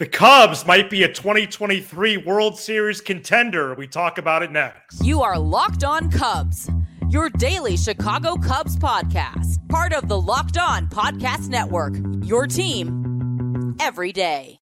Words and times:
The 0.00 0.06
Cubs 0.06 0.64
might 0.64 0.88
be 0.88 1.02
a 1.02 1.12
2023 1.12 2.16
World 2.16 2.58
Series 2.58 3.02
contender. 3.02 3.74
We 3.74 3.86
talk 3.86 4.16
about 4.16 4.42
it 4.42 4.50
next. 4.50 5.04
You 5.04 5.20
are 5.20 5.38
Locked 5.38 5.84
On 5.84 6.10
Cubs, 6.10 6.70
your 7.10 7.28
daily 7.28 7.76
Chicago 7.76 8.36
Cubs 8.36 8.78
podcast, 8.78 9.68
part 9.68 9.92
of 9.92 10.08
the 10.08 10.18
Locked 10.18 10.56
On 10.56 10.86
Podcast 10.86 11.50
Network. 11.50 11.96
Your 12.24 12.46
team 12.46 13.76
every 13.78 14.10
day. 14.10 14.59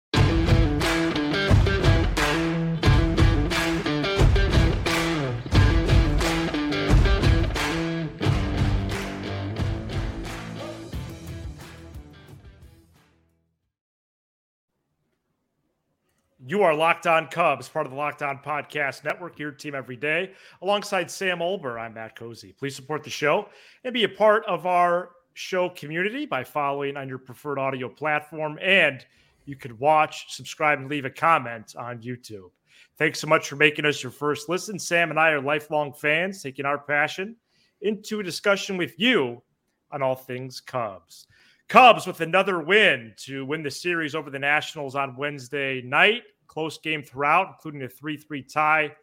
You 16.46 16.62
are 16.62 16.74
Locked 16.74 17.06
On 17.06 17.26
Cubs, 17.28 17.70
part 17.70 17.86
of 17.86 17.92
the 17.92 17.96
Locked 17.96 18.22
On 18.22 18.36
Podcast 18.36 19.02
Network, 19.02 19.38
your 19.38 19.50
team 19.50 19.74
every 19.74 19.96
day. 19.96 20.32
Alongside 20.60 21.10
Sam 21.10 21.38
Olbur, 21.38 21.80
I'm 21.80 21.94
Matt 21.94 22.18
Cozzi. 22.18 22.54
Please 22.54 22.76
support 22.76 23.02
the 23.02 23.08
show 23.08 23.48
and 23.82 23.94
be 23.94 24.04
a 24.04 24.08
part 24.10 24.44
of 24.44 24.66
our 24.66 25.12
show 25.32 25.70
community 25.70 26.26
by 26.26 26.44
following 26.44 26.98
on 26.98 27.08
your 27.08 27.16
preferred 27.16 27.58
audio 27.58 27.88
platform. 27.88 28.58
And 28.60 29.06
you 29.46 29.56
could 29.56 29.78
watch, 29.78 30.34
subscribe, 30.34 30.80
and 30.80 30.90
leave 30.90 31.06
a 31.06 31.10
comment 31.10 31.76
on 31.78 32.02
YouTube. 32.02 32.50
Thanks 32.98 33.20
so 33.20 33.26
much 33.26 33.48
for 33.48 33.56
making 33.56 33.86
us 33.86 34.02
your 34.02 34.12
first 34.12 34.50
listen. 34.50 34.78
Sam 34.78 35.08
and 35.08 35.18
I 35.18 35.30
are 35.30 35.40
lifelong 35.40 35.94
fans, 35.94 36.42
taking 36.42 36.66
our 36.66 36.78
passion 36.78 37.36
into 37.80 38.20
a 38.20 38.22
discussion 38.22 38.76
with 38.76 39.00
you 39.00 39.42
on 39.90 40.02
all 40.02 40.14
things 40.14 40.60
Cubs. 40.60 41.26
Cubs 41.70 42.06
with 42.06 42.20
another 42.20 42.60
win 42.60 43.14
to 43.16 43.46
win 43.46 43.62
the 43.62 43.70
series 43.70 44.14
over 44.14 44.28
the 44.28 44.38
Nationals 44.38 44.94
on 44.94 45.16
Wednesday 45.16 45.80
night. 45.80 46.24
Close 46.54 46.78
game 46.78 47.02
throughout, 47.02 47.56
including 47.56 47.82
a 47.82 47.88
3 47.88 48.16
3 48.16 48.42
tie 48.42 48.94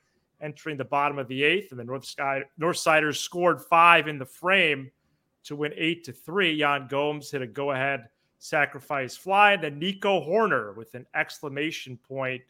entering 0.41 0.77
the 0.77 0.85
bottom 0.85 1.19
of 1.19 1.27
the 1.27 1.43
eighth. 1.43 1.71
And 1.71 1.79
the 1.79 1.83
North, 1.83 2.05
Sky, 2.05 2.41
Northsiders 2.59 3.17
scored 3.17 3.61
five 3.61 4.07
in 4.07 4.17
the 4.17 4.25
frame 4.25 4.89
to 5.43 5.55
win 5.55 5.73
8 5.75 6.03
to 6.05 6.13
3. 6.13 6.53
Yan 6.53 6.87
Gomes 6.87 7.29
hit 7.29 7.41
a 7.41 7.47
go 7.47 7.71
ahead 7.71 8.07
sacrifice 8.39 9.15
fly. 9.15 9.53
And 9.53 9.63
then 9.63 9.79
Nico 9.79 10.19
Hoerner 10.19 10.75
with 10.75 10.95
an 10.95 11.05
exclamation 11.13 11.97
point 11.97 12.41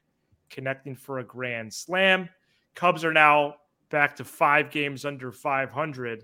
connecting 0.50 0.96
for 0.96 1.20
a 1.20 1.24
grand 1.24 1.74
slam. 1.74 2.30
Cubs 2.76 3.04
are 3.04 3.14
now 3.14 3.56
back 3.90 4.16
to 4.16 4.24
five 4.24 4.72
games 4.72 5.04
under 5.04 5.32
500 5.32 6.24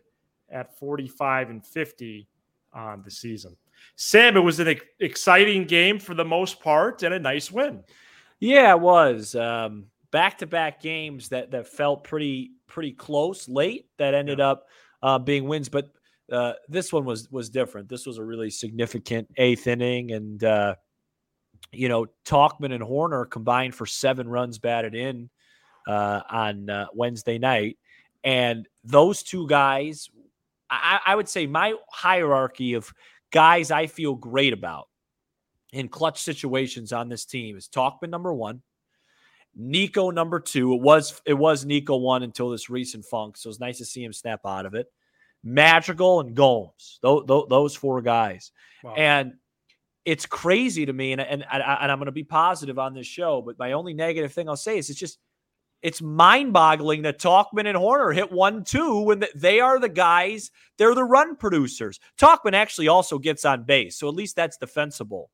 at 0.49 0.77
45 0.77 1.49
and 1.49 1.65
50 1.65 2.27
on 2.73 3.01
the 3.03 3.11
season. 3.11 3.57
Sam, 3.95 4.37
it 4.37 4.41
was 4.41 4.59
an 4.59 4.79
exciting 4.99 5.65
game 5.65 5.99
for 5.99 6.13
the 6.13 6.25
most 6.25 6.61
part 6.61 7.03
and 7.03 7.13
a 7.13 7.19
nice 7.19 7.51
win. 7.51 7.83
Yeah, 8.39 8.71
it 8.71 8.79
was. 8.79 9.35
Um, 9.35 9.87
back-to-back 10.11 10.81
games 10.81 11.29
that 11.29 11.51
that 11.51 11.67
felt 11.67 12.03
pretty 12.03 12.51
pretty 12.67 12.91
close 12.91 13.47
late 13.47 13.87
that 13.97 14.13
ended 14.13 14.39
yeah. 14.39 14.49
up 14.49 14.67
uh, 15.01 15.19
being 15.19 15.47
wins, 15.47 15.69
but 15.69 15.89
uh, 16.31 16.53
this 16.67 16.91
one 16.91 17.05
was 17.05 17.29
was 17.31 17.49
different. 17.49 17.89
This 17.89 18.05
was 18.05 18.17
a 18.17 18.23
really 18.23 18.49
significant 18.49 19.27
eighth 19.37 19.67
inning, 19.67 20.11
and 20.11 20.43
uh, 20.43 20.75
you 21.71 21.89
know 21.89 22.07
Tauchman 22.25 22.73
and 22.73 22.83
Hoerner 22.83 23.29
combined 23.29 23.75
for 23.75 23.85
seven 23.85 24.27
runs 24.27 24.59
batted 24.59 24.95
in 24.95 25.29
uh, 25.87 26.21
on 26.29 26.69
uh, 26.69 26.87
Wednesday 26.93 27.37
night, 27.37 27.77
and 28.23 28.67
those 28.83 29.23
two 29.23 29.47
guys, 29.47 30.09
I, 30.69 30.99
I 31.05 31.15
would 31.15 31.29
say 31.29 31.47
my 31.47 31.75
hierarchy 31.89 32.73
of 32.73 32.93
guys 33.31 33.71
I 33.71 33.87
feel 33.87 34.15
great 34.15 34.53
about 34.53 34.87
in 35.73 35.89
clutch 35.89 36.21
situations 36.21 36.93
on 36.93 37.09
this 37.09 37.25
team 37.25 37.57
is 37.57 37.67
Tauchman 37.67 38.09
number 38.09 38.33
one, 38.33 38.61
Nico 39.55 40.11
number 40.11 40.39
two. 40.39 40.73
It 40.73 40.81
was 40.81 41.21
it 41.25 41.33
was 41.33 41.65
Nico 41.65 41.97
one 41.97 42.23
until 42.23 42.49
this 42.49 42.69
recent 42.69 43.05
funk, 43.05 43.37
so 43.37 43.49
it's 43.49 43.59
nice 43.59 43.79
to 43.79 43.85
see 43.85 44.03
him 44.03 44.13
snap 44.13 44.41
out 44.45 44.65
of 44.65 44.75
it. 44.75 44.87
Madrigal 45.43 46.19
and 46.21 46.35
Gomes, 46.35 46.99
those, 47.01 47.23
those 47.27 47.75
four 47.75 48.01
guys, 48.01 48.51
wow. 48.83 48.95
and 48.95 49.33
it's 50.03 50.25
crazy 50.25 50.85
to 50.85 50.93
me. 50.93 51.11
And 51.11 51.21
and, 51.21 51.43
and 51.51 51.91
I'm 51.91 51.99
going 51.99 52.07
to 52.07 52.11
be 52.11 52.23
positive 52.23 52.79
on 52.79 52.93
this 52.93 53.07
show, 53.07 53.41
but 53.41 53.59
my 53.59 53.73
only 53.73 53.93
negative 53.93 54.33
thing 54.33 54.49
I'll 54.49 54.57
say 54.57 54.77
is 54.77 54.89
it's 54.89 54.99
just 54.99 55.19
it's 55.83 56.01
mind-boggling 56.01 57.03
that 57.03 57.19
Tauchman 57.19 57.67
and 57.67 57.77
Hoerner 57.77 58.13
hit 58.13 58.31
one 58.31 58.63
two 58.63 59.01
when 59.01 59.23
they 59.35 59.59
are 59.59 59.79
the 59.79 59.89
guys. 59.89 60.49
They're 60.77 60.95
the 60.95 61.03
run 61.03 61.35
producers. 61.35 61.99
Tauchman 62.17 62.53
actually 62.53 62.87
also 62.87 63.19
gets 63.19 63.45
on 63.45 63.63
base, 63.63 63.97
so 63.97 64.07
at 64.07 64.15
least 64.15 64.35
that's 64.35 64.57
defensible. 64.57 65.29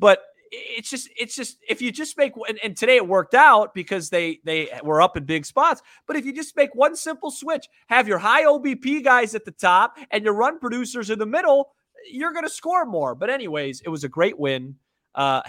But 0.00 0.22
it's 0.50 0.90
just 0.90 1.08
it's 1.16 1.36
just 1.36 1.58
if 1.68 1.80
you 1.80 1.92
just 1.92 2.18
make 2.18 2.32
and, 2.48 2.58
and, 2.64 2.76
today 2.76 2.96
it 2.96 3.06
worked 3.06 3.34
out 3.34 3.72
because 3.72 4.10
they 4.10 4.40
they 4.44 4.68
were 4.82 5.00
up 5.00 5.16
in 5.16 5.24
big 5.24 5.46
spots 5.46 5.80
but 6.08 6.16
if 6.16 6.24
you 6.24 6.32
just 6.32 6.56
make 6.56 6.74
one 6.74 6.96
simple 6.96 7.30
switch 7.30 7.68
have 7.86 8.08
your 8.08 8.18
high 8.18 8.42
obp 8.42 9.04
guys 9.04 9.36
at 9.36 9.44
the 9.44 9.52
top 9.52 9.96
and 10.10 10.24
your 10.24 10.34
run 10.34 10.58
producers 10.58 11.08
in 11.08 11.20
the 11.20 11.26
middle 11.26 11.70
you're 12.08 12.32
going 12.32 12.44
to 12.44 12.50
score 12.50 12.84
more. 12.84 13.14
But 13.14 13.30
anyways 13.30 13.82
it 13.82 13.88
was 13.88 14.04
a 14.04 14.08
great 14.08 14.38
win. 14.38 14.76
Uh 15.14 15.42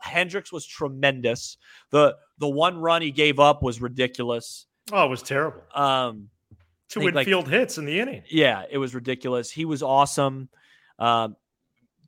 hendricks 0.00 0.52
was 0.52 0.64
tremendous. 0.64 1.58
The 1.90 2.16
the 2.38 2.48
one 2.48 2.78
run 2.78 3.02
he 3.02 3.10
gave 3.10 3.38
up 3.38 3.62
was 3.62 3.80
ridiculous. 3.80 4.66
Oh 4.90 5.04
it 5.04 5.10
was 5.10 5.22
terrible. 5.22 5.62
Um 5.74 6.28
two 6.88 7.02
infield 7.02 7.44
like, 7.44 7.52
hits 7.52 7.78
in 7.78 7.84
the 7.84 8.00
inning. 8.00 8.22
Yeah 8.30 8.64
it 8.70 8.78
was 8.78 8.94
ridiculous. 8.94 9.50
He 9.50 9.66
was 9.66 9.82
awesome. 9.82 10.48
Um 10.98 11.36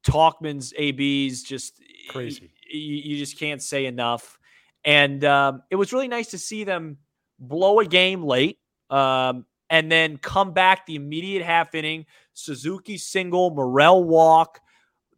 Tauchman's 0.04 0.72
ABs 0.76 1.42
just 1.42 1.80
crazy. 2.08 2.50
You, 2.70 2.96
you 2.96 3.16
just 3.18 3.38
can't 3.38 3.62
say 3.62 3.86
enough. 3.86 4.38
And 4.84 5.24
um, 5.24 5.62
it 5.70 5.76
was 5.76 5.92
really 5.92 6.08
nice 6.08 6.28
to 6.28 6.38
see 6.38 6.64
them 6.64 6.98
blow 7.38 7.80
a 7.80 7.86
game 7.86 8.22
late 8.22 8.58
um, 8.90 9.46
and 9.70 9.90
then 9.90 10.18
come 10.18 10.52
back 10.52 10.86
the 10.86 10.94
immediate 10.94 11.44
half 11.44 11.74
inning. 11.74 12.06
Suzuki 12.34 12.98
single, 12.98 13.50
Morel 13.50 14.04
walk. 14.04 14.60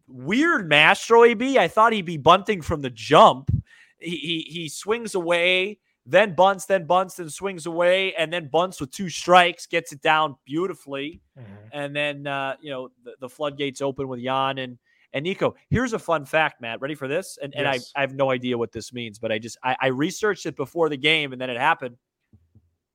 Weird 0.09 0.69
Mastro 0.69 1.25
AB. 1.25 1.59
I 1.59 1.67
thought 1.67 1.93
he'd 1.93 2.05
be 2.05 2.17
bunting 2.17 2.63
from 2.63 2.81
the 2.81 2.91
jump. 2.91 3.51
He, 3.99 4.17
he, 4.17 4.47
he 4.49 4.69
swings 4.69 5.15
away, 5.15 5.79
then 6.07 6.35
bunts, 6.35 6.67
then 6.67 6.87
bunts, 6.87 7.17
then 7.17 7.29
swings 7.29 7.67
away, 7.67 8.15
and 8.15 8.33
then 8.33 8.49
bunts 8.49 8.81
with 8.81 8.93
two 8.93 9.09
strikes, 9.09 9.67
gets 9.67 9.93
it 9.93 10.01
down 10.01 10.37
beautifully. 10.45 11.21
Mm-hmm. 11.39 11.69
And 11.73 11.97
then, 11.97 12.27
uh, 12.27 12.55
you 12.61 12.71
know, 12.71 12.91
the, 13.05 13.15
the 13.21 13.29
floodgates 13.29 13.83
open 13.83 14.09
with 14.09 14.21
Yan 14.21 14.59
and 14.59 14.79
and 15.13 15.23
Nico, 15.23 15.55
here's 15.71 15.95
a 15.95 15.99
fun 15.99 16.27
fact, 16.27 16.61
Matt. 16.61 16.81
Ready 16.81 16.95
for 16.95 17.09
this? 17.09 17.39
And, 17.41 17.55
yes. 17.57 17.59
and 17.59 17.69
I, 17.69 17.79
I 17.97 18.01
have 18.03 18.15
no 18.15 18.31
idea 18.31 18.59
what 18.59 18.71
this 18.71 18.93
means, 18.93 19.19
but 19.19 19.33
I 19.33 19.39
just 19.39 19.57
I, 19.63 19.77
I 19.81 19.87
researched 19.87 20.47
it 20.47 20.57
before 20.57 20.89
the 20.89 20.97
game 20.97 21.33
and 21.33 21.41
then 21.41 21.49
it 21.49 21.57
happened. 21.57 21.97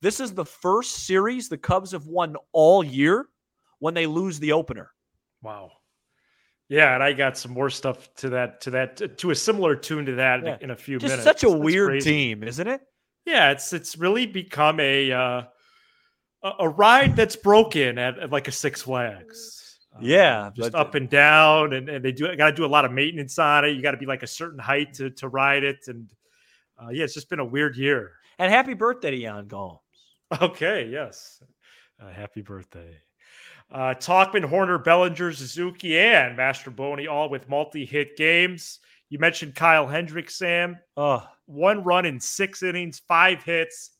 This 0.02 0.20
is 0.20 0.34
the 0.34 0.46
first 0.46 1.06
series 1.06 1.50
the 1.50 1.58
Cubs 1.58 1.92
have 1.92 2.06
won 2.06 2.36
all 2.52 2.84
year 2.84 3.28
when 3.80 3.94
they 3.94 4.06
lose 4.06 4.40
the 4.40 4.52
opener. 4.52 4.92
Wow. 5.42 5.72
Yeah, 6.70 6.94
and 6.94 7.04
I 7.04 7.12
got 7.14 7.38
some 7.38 7.52
more 7.52 7.70
stuff 7.70 8.14
to 8.16 8.30
that 8.30 8.62
to 8.62 8.70
that 8.72 9.18
to 9.18 9.32
a 9.32 9.36
similar 9.36 9.76
tune 9.76 10.06
to 10.06 10.14
that 10.16 10.44
yeah. 10.44 10.58
in 10.62 10.72
a 10.72 10.76
few 10.76 11.00
Just 11.00 11.12
minutes. 11.12 11.24
Such 11.24 11.44
a 11.44 11.50
That's 11.50 11.60
weird 11.60 11.90
crazy. 11.90 12.10
team, 12.10 12.44
isn't 12.44 12.68
it? 12.68 12.82
Yeah, 13.26 13.52
it's 13.52 13.72
it's 13.74 13.98
really 13.98 14.26
become 14.26 14.80
a 14.80 15.12
uh, 15.12 15.44
a 16.60 16.70
ride 16.70 17.16
that's 17.16 17.36
broken 17.36 17.98
at, 17.98 18.18
at 18.20 18.32
like 18.32 18.48
a 18.48 18.52
Six 18.52 18.82
Flags. 18.82 19.78
Yeah, 20.00 20.48
um, 20.48 20.54
just 20.56 20.74
up 20.74 20.96
and 20.96 21.10
down, 21.10 21.74
and, 21.74 21.90
and 21.90 22.04
they 22.04 22.12
do 22.12 22.34
got 22.36 22.48
to 22.48 22.56
do 22.56 22.66
a 22.66 22.68
lot 22.68 22.86
of 22.86 22.92
maintenance 22.92 23.38
on 23.38 23.66
it. 23.66 23.76
You 23.76 23.82
got 23.82 23.92
to 23.92 23.98
be 23.98 24.06
like 24.06 24.24
a 24.24 24.28
certain 24.28 24.60
height 24.60 24.94
to 24.96 25.10
to 25.12 25.28
ride 25.28 25.64
it, 25.64 25.80
and 25.88 26.10
uh, 26.82 26.90
yeah, 26.90 27.04
it's 27.04 27.14
just 27.14 27.30
been 27.30 27.40
a 27.40 27.46
weird 27.46 27.76
year. 27.76 28.14
And 28.40 28.52
happy 28.52 28.74
birthday 28.74 29.12
to 29.12 29.18
Yan 29.18 29.48
Gomes. 29.48 29.80
Okay, 30.42 30.88
yes, 30.90 31.44
uh, 32.02 32.10
happy 32.10 32.42
birthday. 32.42 32.98
Uh, 33.70 33.94
Tauchman, 33.94 34.50
Hoerner, 34.50 34.84
Bellinger, 34.84 35.32
Suzuki, 35.34 35.98
and 35.98 36.38
Mastrobuoni 36.38 37.10
all 37.10 37.30
with 37.30 37.48
multi-hit 37.48 38.18
games. 38.18 38.80
You 39.12 39.20
mentioned 39.20 39.54
Kyle 39.54 39.86
Hendricks, 39.86 40.38
Sam. 40.38 40.80
Uh, 40.98 41.20
one 41.46 41.84
run 41.84 42.06
in 42.08 42.20
six 42.20 42.64
innings, 42.64 43.04
five 43.08 43.44
hits, 43.44 43.92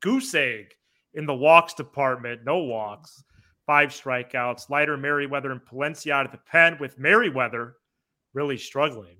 goose 0.00 0.34
egg 0.34 0.74
in 1.12 1.26
the 1.26 1.34
walks 1.34 1.74
department, 1.74 2.40
no 2.44 2.58
walks 2.58 3.22
five 3.66 3.90
strikeouts. 3.90 4.70
Leiter 4.70 4.96
Merryweather, 4.96 5.52
and 5.52 5.60
Palencia 5.60 6.12
out 6.12 6.26
of 6.26 6.32
the 6.32 6.38
pen 6.38 6.76
with 6.80 6.98
Merryweather 6.98 7.76
really 8.32 8.58
struggling. 8.58 9.16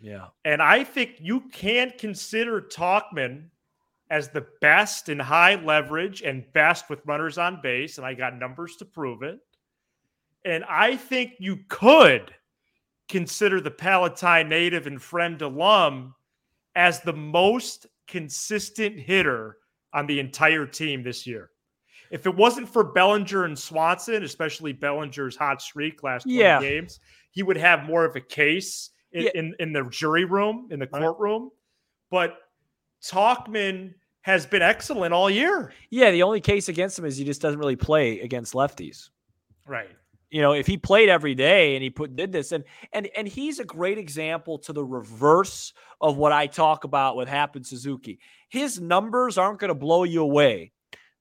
Yeah. 0.00 0.26
And 0.44 0.60
I 0.60 0.84
think 0.84 1.16
you 1.20 1.42
can 1.52 1.92
consider 1.98 2.60
Tauchman 2.60 3.44
as 4.10 4.28
the 4.28 4.46
best 4.60 5.08
in 5.08 5.18
high 5.18 5.54
leverage 5.54 6.22
and 6.22 6.44
best 6.52 6.90
with 6.90 7.06
runners 7.06 7.38
on 7.38 7.60
base. 7.62 7.98
And 7.98 8.06
I 8.06 8.14
got 8.14 8.38
numbers 8.38 8.76
to 8.76 8.84
prove 8.84 9.22
it. 9.22 9.38
And 10.44 10.64
I 10.64 10.96
think 10.96 11.34
you 11.38 11.60
could 11.68 12.34
consider 13.12 13.60
the 13.60 13.70
Palatine 13.70 14.48
native 14.48 14.86
and 14.86 14.98
Fremd 14.98 15.42
alum 15.42 16.14
as 16.74 17.00
the 17.00 17.12
most 17.12 17.86
consistent 18.08 18.98
hitter 18.98 19.58
on 19.92 20.06
the 20.06 20.18
entire 20.18 20.66
team 20.66 21.02
this 21.02 21.26
year. 21.26 21.50
If 22.10 22.26
it 22.26 22.34
wasn't 22.34 22.68
for 22.68 22.82
Bellinger 22.84 23.44
and 23.44 23.58
Swanson, 23.58 24.22
especially 24.22 24.72
Bellinger's 24.72 25.36
hot 25.36 25.60
streak 25.60 26.02
last 26.02 26.24
20 26.24 26.38
yeah. 26.38 26.60
games, 26.60 27.00
he 27.32 27.42
would 27.42 27.58
have 27.58 27.84
more 27.84 28.06
of 28.06 28.16
a 28.16 28.20
case 28.20 28.90
in, 29.12 29.24
Yeah. 29.24 29.30
in, 29.34 29.54
in 29.60 29.72
the 29.74 29.84
jury 29.90 30.24
room, 30.24 30.68
in 30.70 30.80
the 30.80 30.86
courtroom. 30.86 31.50
But 32.10 32.38
Tauchman 33.04 33.92
has 34.22 34.46
been 34.46 34.62
excellent 34.62 35.12
all 35.12 35.28
year. 35.28 35.74
Yeah, 35.90 36.10
the 36.12 36.22
only 36.22 36.40
case 36.40 36.70
against 36.70 36.98
him 36.98 37.04
is 37.04 37.18
he 37.18 37.24
just 37.24 37.42
doesn't 37.42 37.58
really 37.58 37.76
play 37.76 38.20
against 38.20 38.54
lefties. 38.54 39.10
Right. 39.66 39.90
You 40.32 40.40
know, 40.40 40.52
if 40.52 40.66
he 40.66 40.78
played 40.78 41.10
every 41.10 41.34
day 41.34 41.74
and 41.76 41.82
he 41.82 41.90
put 41.90 42.16
did 42.16 42.32
this 42.32 42.52
and 42.52 42.64
and 42.94 43.08
and 43.16 43.28
he's 43.28 43.58
a 43.58 43.64
great 43.64 43.98
example 43.98 44.58
to 44.60 44.72
the 44.72 44.82
reverse 44.84 45.74
of 46.00 46.16
what 46.16 46.32
I 46.32 46.46
talk 46.46 46.84
about 46.84 47.16
with 47.16 47.28
Happen 47.28 47.62
Suzuki. 47.64 48.18
His 48.48 48.80
numbers 48.80 49.36
aren't 49.36 49.58
going 49.60 49.68
to 49.68 49.74
blow 49.74 50.04
you 50.04 50.22
away. 50.22 50.72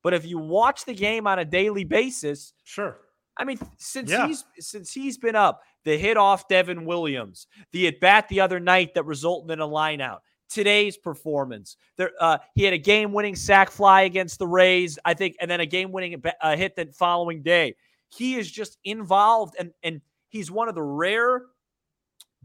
But 0.02 0.14
if 0.14 0.26
you 0.26 0.40
watch 0.40 0.86
the 0.86 0.94
game 0.94 1.28
on 1.28 1.40
a 1.40 1.46
daily 1.46 1.84
basis, 1.84 2.54
Sure. 2.64 2.98
I 3.38 3.44
mean, 3.44 3.60
since 3.78 4.10
Yeah. 4.10 4.28
he's 4.28 4.46
since 4.60 4.94
he's 4.94 5.18
been 5.18 5.36
up, 5.36 5.62
the 5.84 5.98
hit 5.98 6.16
off 6.16 6.48
Devin 6.48 6.86
Williams, 6.86 7.48
the 7.74 7.88
at 7.88 8.00
bat 8.00 8.30
the 8.30 8.40
other 8.40 8.60
night 8.62 8.94
that 8.94 9.04
resulted 9.06 9.52
in 9.52 9.60
a 9.60 9.66
line 9.66 10.00
out, 10.00 10.24
today's 10.50 10.98
performance. 10.98 11.76
There, 11.98 12.12
uh, 12.20 12.38
he 12.56 12.64
had 12.64 12.74
a 12.74 12.78
game 12.78 13.12
winning 13.14 13.36
sac 13.36 13.72
fly 13.72 14.02
against 14.04 14.40
the 14.40 14.48
Rays, 14.48 14.98
I 15.04 15.14
think, 15.16 15.36
and 15.42 15.52
then 15.52 15.60
a 15.60 15.66
game 15.66 15.92
winning 15.92 16.22
uh, 16.42 16.56
hit 16.56 16.76
the 16.76 16.86
following 16.94 17.42
day. 17.44 17.76
He 18.14 18.36
is 18.36 18.52
just 18.52 18.78
involved, 18.84 19.56
and 19.60 19.72
and 19.84 20.02
he's 20.30 20.52
one 20.52 20.70
of 20.70 20.76
the 20.76 20.82
rare 20.84 21.44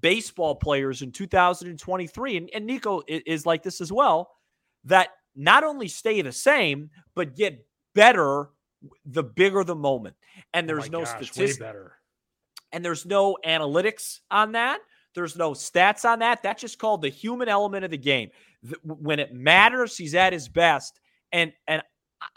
baseball 0.00 0.54
players 0.54 1.02
in 1.02 1.10
2023, 1.12 2.36
and, 2.36 2.50
and 2.54 2.66
Nico 2.66 3.02
is 3.08 3.46
like 3.46 3.62
this 3.62 3.80
as 3.80 3.90
well, 3.90 4.30
that 4.84 5.08
not 5.34 5.64
only 5.64 5.88
stay 5.88 6.20
the 6.22 6.32
same 6.32 6.90
but 7.14 7.34
get 7.36 7.66
better 7.94 8.50
the 9.06 9.22
bigger 9.22 9.64
the 9.64 9.74
moment. 9.74 10.14
And 10.54 10.64
Oh 10.64 10.74
there's 10.74 10.90
my 10.90 10.98
no 10.98 11.04
gosh, 11.04 11.10
statistics 11.30 11.58
better. 11.58 11.94
and 12.72 12.84
there's 12.84 13.06
no 13.06 13.38
analytics 13.44 14.20
on 14.30 14.52
that. 14.52 14.80
There's 15.14 15.36
no 15.36 15.52
stats 15.52 16.04
on 16.04 16.18
that. 16.18 16.42
That's 16.42 16.60
just 16.60 16.78
called 16.78 17.00
the 17.02 17.08
human 17.08 17.48
element 17.48 17.84
of 17.84 17.90
the 17.90 17.96
game. 17.98 18.30
When 18.82 19.18
it 19.18 19.32
matters, 19.32 19.96
he's 19.96 20.14
at 20.14 20.32
his 20.34 20.48
best. 20.48 21.00
And 21.32 21.52
and 21.66 21.82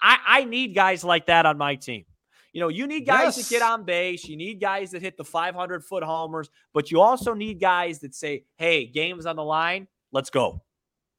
I, 0.01 0.17
I 0.25 0.43
need 0.45 0.75
guys 0.75 1.03
like 1.03 1.25
that 1.27 1.45
on 1.45 1.57
my 1.57 1.75
team. 1.75 2.05
You 2.53 2.61
know, 2.61 2.67
you 2.69 2.87
need 2.87 3.01
guys 3.05 3.35
that 3.35 3.47
get 3.49 3.61
on 3.61 3.83
base. 3.83 4.25
You 4.25 4.35
need 4.35 4.59
guys 4.59 4.91
that 4.91 5.01
hit 5.01 5.17
the 5.17 5.23
500 5.25 5.83
foot 5.85 6.03
homers, 6.03 6.49
but 6.73 6.89
you 6.91 6.99
also 7.01 7.33
need 7.33 7.59
guys 7.59 7.99
that 7.99 8.15
say, 8.15 8.45
"Hey, 8.57 8.85
game's 8.87 9.25
on 9.25 9.35
the 9.35 9.43
line. 9.43 9.87
Let's 10.11 10.29
go." 10.29 10.61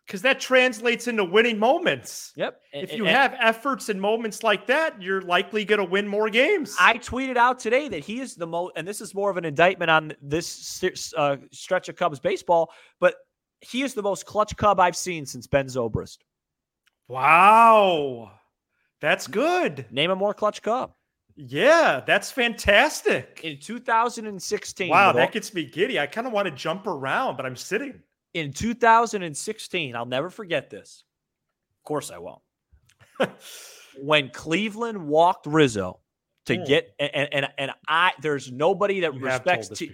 Because 0.06 0.22
that 0.22 0.40
translates 0.40 1.06
into 1.06 1.22
winning 1.24 1.56
moments. 1.56 2.32
Yep. 2.34 2.60
If 2.72 2.90
And- 2.90 2.98
you 2.98 3.06
and- 3.06 3.16
have 3.16 3.36
efforts 3.38 3.88
and 3.90 4.00
moments 4.00 4.42
like 4.42 4.66
that, 4.66 5.00
you're 5.00 5.20
likely 5.22 5.64
going 5.64 5.78
to 5.78 5.84
win 5.84 6.08
more 6.08 6.28
games. 6.28 6.76
I 6.80 6.98
tweeted 6.98 7.36
out 7.36 7.60
today 7.60 7.86
that 7.86 8.00
he 8.04 8.18
is 8.20 8.34
the 8.34 8.48
most, 8.48 8.72
and 8.74 8.88
this 8.88 9.00
is 9.00 9.14
more 9.14 9.30
of 9.30 9.36
an 9.36 9.44
indictment 9.44 9.88
on 9.88 10.12
this 10.20 10.82
uh, 11.16 11.36
stretch 11.52 11.88
of 11.88 11.94
Cubs 11.94 12.18
baseball, 12.18 12.72
but 12.98 13.14
he 13.60 13.82
is 13.82 13.94
the 13.94 14.02
most 14.02 14.26
clutch 14.26 14.56
Cub 14.56 14.80
I've 14.80 14.96
seen 14.96 15.26
since 15.26 15.46
Ben 15.46 15.66
Zobrist. 15.66 16.18
wow. 17.06 18.32
That's 19.00 19.26
good. 19.28 19.86
Name 19.90 20.10
a 20.10 20.16
more 20.16 20.34
clutch 20.34 20.60
Cub. 20.62 20.92
Yeah, 21.48 22.00
that's 22.06 22.30
fantastic. 22.30 23.40
In 23.42 23.58
2016, 23.58 24.88
Wow, 24.90 25.12
that 25.12 25.32
gets 25.32 25.54
me 25.54 25.64
giddy. 25.64 25.98
I 25.98 26.06
kind 26.06 26.26
of 26.26 26.32
want 26.32 26.46
to 26.46 26.50
jump 26.52 26.86
around, 26.86 27.36
but 27.36 27.46
I'm 27.46 27.56
sitting. 27.56 28.00
in 28.34 28.52
2016, 28.52 29.96
I'll 29.96 30.06
never 30.06 30.28
forget 30.30 30.70
this. 30.70 31.04
Of 31.80 31.84
course, 31.84 32.10
I 32.10 32.18
won't. 32.18 32.42
when 34.02 34.30
Cleveland 34.30 35.06
walked 35.08 35.46
Rizzo 35.46 36.00
to 36.46 36.56
Hmm. 36.56 36.64
get, 36.64 36.94
and, 36.98 37.28
and 37.32 37.48
and 37.58 37.70
I, 37.88 38.12
there's 38.20 38.50
nobody 38.50 39.00
that 39.00 39.14
You 39.14 39.20
respects 39.20 39.68
T- 39.68 39.92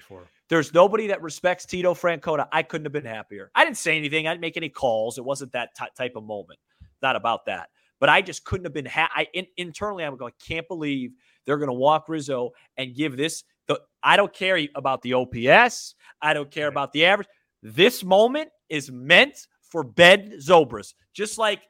There's 0.49 0.73
nobody 0.73 1.09
that 1.09 1.23
respects 1.23 1.67
Tito 1.67 1.93
Francona. 1.95 2.47
I 2.53 2.63
couldn't 2.63 2.85
have 2.85 2.93
been 2.93 3.05
happier. 3.05 3.51
I 3.55 3.65
didn't 3.65 3.79
say 3.79 3.97
anything. 3.97 4.27
I 4.29 4.33
didn't 4.33 4.43
make 4.43 4.57
any 4.57 4.69
calls. 4.69 5.19
It 5.19 5.25
wasn't 5.25 5.53
that 5.53 5.75
ty- 5.75 5.89
type 5.97 6.13
of 6.17 6.25
moment. 6.25 6.59
Not 7.03 7.17
about 7.17 7.47
that. 7.47 7.71
But 7.99 8.09
I 8.09 8.21
just 8.23 8.45
couldn't 8.45 8.65
have 8.65 8.75
been. 8.75 8.87
Ha- 8.87 9.11
I 9.15 9.27
in, 9.33 9.47
internally, 9.57 10.05
I'm 10.05 10.17
going. 10.17 10.33
Can't 10.45 10.69
believe 10.69 11.13
they're 11.47 11.59
going 11.59 11.69
to 11.69 11.75
walk 11.75 12.09
Rizzo 12.09 12.51
and 12.77 12.95
give 12.95 13.17
this. 13.17 13.45
The 13.69 13.81
I 14.03 14.17
don't 14.17 14.33
care 14.33 14.59
about 14.75 15.03
the 15.03 15.15
OPS. 15.15 15.95
I 16.21 16.35
don't 16.35 16.51
care 16.51 16.69
about 16.69 16.93
the 16.93 17.05
average. 17.07 17.29
This 17.63 18.05
moment 18.05 18.51
is 18.69 18.91
meant 18.93 19.47
for 19.63 19.83
Ben 19.83 20.33
Zobrist. 20.41 20.95
Just 21.15 21.39
like 21.39 21.63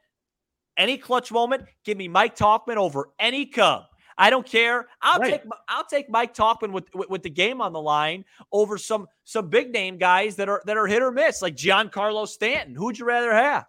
any 0.77 0.97
clutch 0.97 1.31
moment, 1.31 1.63
give 1.83 1.97
me 1.97 2.07
Mike 2.07 2.35
Tauchman 2.35 2.75
over 2.77 3.09
any 3.19 3.45
Cub. 3.45 3.83
I 4.19 4.29
don't 4.29 4.45
care. 4.45 4.87
I'll 5.01 5.19
Right. 5.19 5.31
take 5.31 5.41
I'll 5.69 5.85
take 5.85 6.09
Mike 6.09 6.33
Tauchman 6.33 6.71
with, 6.71 6.93
with 6.93 7.09
with 7.09 7.23
the 7.23 7.29
game 7.29 7.61
on 7.61 7.71
the 7.71 7.81
line 7.81 8.25
over 8.51 8.77
some 8.77 9.07
some 9.25 9.49
big 9.49 9.71
name 9.71 9.97
guys 9.97 10.35
that 10.37 10.49
are 10.49 10.61
that 10.65 10.75
are 10.75 10.87
hit 10.87 11.01
or 11.03 11.11
miss, 11.11 11.41
like 11.41 11.55
Giancarlo 11.55 12.27
Stanton. 12.27 12.75
Who'd 12.75 12.97
you 12.97 13.05
rather 13.05 13.33
have? 13.33 13.65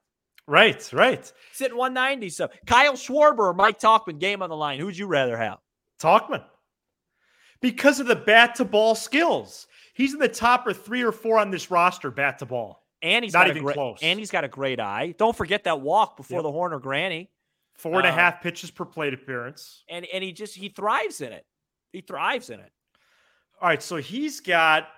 Right, 0.48 0.90
right. 0.94 1.30
Sitting 1.52 1.76
190. 1.76 2.30
So 2.30 2.48
Kyle 2.66 2.94
Schwarber 2.94 3.40
or 3.40 3.52
Mike 3.54 3.78
Tauchman, 3.78 4.18
game 4.18 4.40
on 4.42 4.48
the 4.48 4.56
line. 4.56 4.80
Who'd 4.80 4.96
you 4.96 5.06
rather 5.06 5.36
have? 5.36 5.58
Tauchman. 6.00 6.42
Because 7.60 8.00
of 8.00 8.06
the 8.06 8.16
bat 8.16 8.54
to 8.56 8.64
ball 8.64 8.94
skills. 8.94 9.66
He's 9.92 10.14
in 10.14 10.20
the 10.20 10.28
top 10.28 10.66
or 10.66 10.72
three 10.72 11.02
or 11.02 11.12
four 11.12 11.38
on 11.38 11.50
this 11.50 11.70
roster, 11.70 12.10
bat 12.10 12.38
to 12.38 12.46
ball. 12.46 12.82
And 13.02 13.24
he's 13.24 13.34
Not 13.34 13.48
even 13.48 13.62
great, 13.62 13.74
close. 13.74 13.98
And 14.00 14.18
he's 14.18 14.30
got 14.30 14.44
a 14.44 14.48
great 14.48 14.80
eye. 14.80 15.14
Don't 15.18 15.36
forget 15.36 15.64
that 15.64 15.80
walk 15.82 16.16
before 16.16 16.38
Yep. 16.38 16.42
the 16.44 16.50
Hoerner 16.50 16.80
Granny. 16.80 17.30
Four 17.74 17.96
and 17.98 18.06
a 18.06 18.10
Uh, 18.10 18.14
half 18.14 18.40
pitches 18.42 18.70
per 18.70 18.84
plate 18.86 19.12
appearance. 19.14 19.84
And 19.88 20.06
and 20.06 20.24
he 20.24 20.32
just 20.32 20.56
he 20.56 20.68
thrives 20.70 21.20
in 21.20 21.32
it. 21.32 21.44
He 21.92 22.00
thrives 22.00 22.48
in 22.50 22.58
it. 22.60 22.72
All 23.60 23.68
right, 23.68 23.82
so 23.82 23.96
he's 23.96 24.40
got 24.40 24.88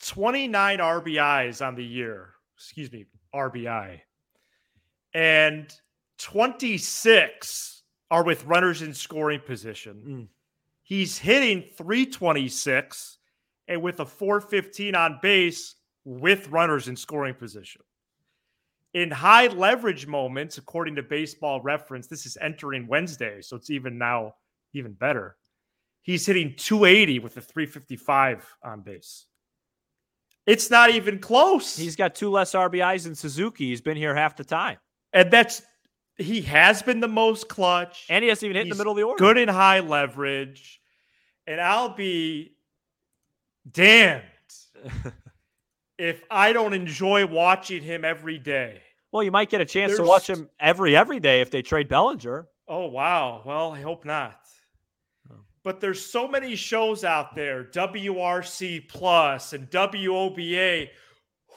29 0.00 0.78
RBIs 0.78 1.60
on 1.66 1.74
the 1.74 1.84
year. 1.84 2.30
Excuse 2.56 2.90
me, 2.90 3.06
RBI. 3.34 4.00
And 5.18 5.74
26 6.18 7.82
are 8.12 8.22
with 8.22 8.44
runners 8.44 8.82
in 8.82 8.94
scoring 8.94 9.40
position. 9.40 10.02
Mm. 10.06 10.28
He's 10.84 11.18
hitting 11.18 11.64
326 11.76 13.18
and 13.66 13.82
with 13.82 13.98
a 13.98 14.06
415 14.06 14.94
on 14.94 15.18
base 15.20 15.74
with 16.04 16.48
runners 16.50 16.86
in 16.86 16.94
scoring 16.94 17.34
position. 17.34 17.82
In 18.94 19.10
high 19.10 19.48
leverage 19.48 20.06
moments, 20.06 20.56
according 20.56 20.94
to 20.94 21.02
baseball 21.02 21.60
reference, 21.62 22.06
this 22.06 22.24
is 22.24 22.38
entering 22.40 22.86
Wednesday, 22.86 23.42
so 23.42 23.56
it's 23.56 23.70
even 23.70 23.98
now 23.98 24.36
even 24.72 24.92
better. 24.92 25.36
He's 26.02 26.26
hitting 26.26 26.54
280 26.56 27.18
with 27.18 27.36
a 27.36 27.40
355 27.40 28.46
on 28.62 28.82
base. 28.82 29.26
It's 30.46 30.70
not 30.70 30.90
even 30.90 31.18
close. 31.18 31.76
He's 31.76 31.96
got 31.96 32.14
two 32.14 32.30
less 32.30 32.52
RBIs 32.52 33.02
than 33.02 33.16
Suzuki. 33.16 33.66
He's 33.70 33.80
been 33.80 33.96
here 33.96 34.14
half 34.14 34.36
the 34.36 34.44
time. 34.44 34.78
And 35.12 35.30
that's 35.30 35.62
he 36.18 36.42
has 36.42 36.82
been 36.82 37.00
the 37.00 37.08
most 37.08 37.48
clutch. 37.48 38.06
And 38.10 38.22
he 38.22 38.28
hasn't 38.28 38.44
even 38.44 38.56
hit 38.56 38.62
in 38.64 38.68
the 38.70 38.74
middle 38.74 38.92
of 38.92 38.96
the 38.96 39.04
order. 39.04 39.18
good 39.18 39.38
in 39.38 39.48
high 39.48 39.80
leverage. 39.80 40.80
And 41.46 41.60
I'll 41.60 41.94
be 41.94 42.56
damned 43.70 44.24
if 45.98 46.22
I 46.30 46.52
don't 46.52 46.74
enjoy 46.74 47.26
watching 47.26 47.82
him 47.82 48.04
every 48.04 48.38
day. 48.38 48.82
well, 49.12 49.22
you 49.22 49.30
might 49.30 49.48
get 49.48 49.60
a 49.60 49.64
chance 49.64 49.96
to 49.96 50.02
watch 50.02 50.28
him 50.28 50.50
every 50.60 50.96
every 50.96 51.20
day 51.20 51.40
if 51.40 51.50
they 51.50 51.62
trade 51.62 51.88
Bellinger. 51.88 52.46
Oh 52.66 52.86
wow. 52.86 53.42
Well, 53.46 53.72
I 53.72 53.80
hope 53.80 54.04
not. 54.04 54.40
Oh. 55.30 55.36
But 55.62 55.80
there's 55.80 56.04
so 56.04 56.28
many 56.28 56.54
shows 56.56 57.04
out 57.04 57.34
there, 57.34 57.64
WRC 57.64 58.88
Plus 58.88 59.52
and 59.52 59.70
WOBA. 59.70 60.88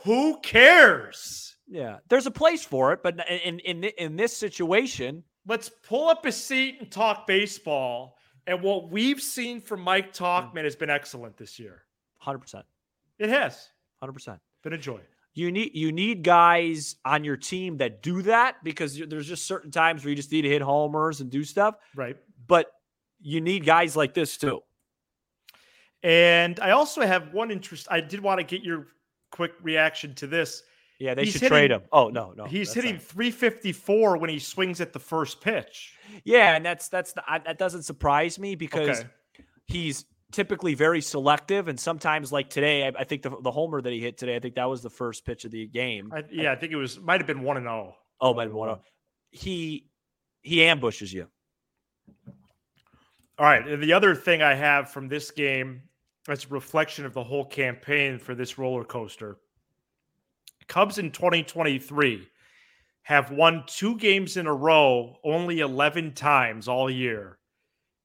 Who 0.03 0.39
cares? 0.39 1.50
Yeah, 1.71 1.99
there's 2.09 2.25
a 2.25 2.31
place 2.31 2.65
for 2.65 2.91
it, 2.91 3.01
but 3.01 3.25
in 3.29 3.59
in 3.59 3.83
in 3.85 4.15
this 4.17 4.35
situation, 4.35 5.23
Let's 5.47 5.69
pull 5.69 6.07
up 6.09 6.25
a 6.27 6.31
seat 6.31 6.77
and 6.79 6.91
talk 6.91 7.25
baseball. 7.25 8.17
And 8.45 8.61
what 8.61 8.91
we've 8.91 9.21
seen 9.21 9.59
from 9.61 9.81
Mike. 9.81 10.13
Tauchman 10.13 10.63
has 10.65 10.75
been 10.75 10.89
excellent 10.89 11.37
this 11.37 11.57
year. 11.57 11.83
hundred 12.17 12.39
percent, 12.39 12.65
It 13.17 13.29
has 13.29 13.69
hundred 14.01 14.13
percent. 14.13 14.39
been 14.63 14.73
a 14.73 14.77
joy. 14.77 14.99
You 15.33 15.49
need 15.51 15.71
you 15.73 15.91
need 15.93 16.23
guys 16.23 16.97
on 17.05 17.23
your 17.23 17.37
team 17.37 17.77
that 17.77 18.03
do 18.03 18.21
that 18.23 18.57
because 18.63 18.99
there's 19.07 19.27
just 19.27 19.47
certain 19.47 19.71
times 19.71 20.03
where 20.03 20.09
you 20.09 20.15
just 20.15 20.31
need 20.31 20.41
to 20.41 20.49
hit 20.49 20.61
homers 20.61 21.21
and 21.21 21.31
do 21.31 21.43
stuff. 21.45 21.75
Right. 21.95 22.17
But 22.47 22.67
you 23.21 23.39
need 23.39 23.65
guys 23.65 23.95
like 23.95 24.13
this 24.13 24.37
too. 24.37 24.61
And 26.03 26.59
I 26.59 26.71
also 26.71 27.01
have 27.01 27.33
one 27.33 27.51
interest. 27.51 27.87
I 27.89 28.01
did 28.01 28.19
want 28.19 28.39
to 28.39 28.43
get 28.43 28.63
your 28.63 28.87
quick 29.31 29.53
reaction 29.61 30.13
to 30.15 30.27
this. 30.27 30.63
Yeah, 31.01 31.15
they 31.15 31.23
He's 31.23 31.33
should 31.33 31.41
hitting- 31.41 31.55
trade 31.57 31.71
him. 31.71 31.81
Oh 31.91 32.09
no, 32.09 32.31
no, 32.37 32.45
He's 32.45 32.71
hitting 32.73 32.93
not- 32.95 33.01
354 33.03 34.17
when 34.17 34.29
he 34.29 34.37
swings 34.37 34.79
at 34.81 34.93
the 34.93 34.99
first 34.99 35.41
pitch. 35.41 35.95
Yeah, 36.23 36.55
and 36.55 36.63
that's 36.63 36.89
that's 36.89 37.13
the, 37.13 37.23
I, 37.27 37.39
that 37.39 37.57
doesn't 37.57 37.83
surprise 37.83 38.37
me 38.37 38.53
because 38.53 38.99
Okay. 38.99 39.09
he's 39.65 40.05
typically 40.31 40.75
very 40.75 41.01
selective, 41.01 41.67
and 41.69 41.79
sometimes 41.79 42.31
like 42.31 42.51
today, 42.51 42.85
I, 42.85 42.91
I 42.99 43.03
think 43.03 43.23
the 43.23 43.31
the 43.41 43.49
homer 43.49 43.81
that 43.81 43.91
he 43.91 43.99
hit 43.99 44.17
today, 44.19 44.35
I 44.35 44.39
think 44.39 44.53
that 44.55 44.69
was 44.69 44.83
the 44.83 44.91
first 44.91 45.25
pitch 45.25 45.43
of 45.43 45.49
the 45.49 45.65
game. 45.67 46.11
I, 46.13 46.23
yeah, 46.31 46.51
I 46.51 46.55
think 46.55 46.71
it 46.71 46.75
was 46.77 46.99
might 46.99 47.19
have 47.19 47.27
been 47.27 47.41
one 47.41 47.57
and 47.57 47.65
zero. 47.65 47.95
oh, 48.21 48.29
oh 48.29 48.33
my 48.35 48.45
one. 48.45 48.69
Oh. 48.69 48.79
He 49.31 49.89
he 50.43 50.63
ambushes 50.63 51.11
you. 51.11 51.27
All 53.39 53.45
right. 53.45 53.67
and 53.67 53.81
The 53.81 53.93
other 53.93 54.13
thing 54.13 54.41
I 54.41 54.53
have 54.53 54.91
from 54.91 55.07
this 55.07 55.31
game 55.31 55.81
as 56.27 56.45
a 56.45 56.49
reflection 56.49 57.05
of 57.05 57.13
the 57.13 57.23
whole 57.23 57.45
campaign 57.45 58.19
for 58.19 58.35
this 58.35 58.57
roller 58.59 58.83
coaster. 58.83 59.37
Cubs 60.71 60.97
in 60.97 61.11
2023 61.11 62.29
have 63.01 63.29
won 63.29 63.65
two 63.67 63.97
games 63.97 64.37
in 64.37 64.47
a 64.47 64.53
row 64.53 65.17
only 65.21 65.59
11 65.59 66.13
times 66.13 66.69
all 66.69 66.89
year. 66.89 67.39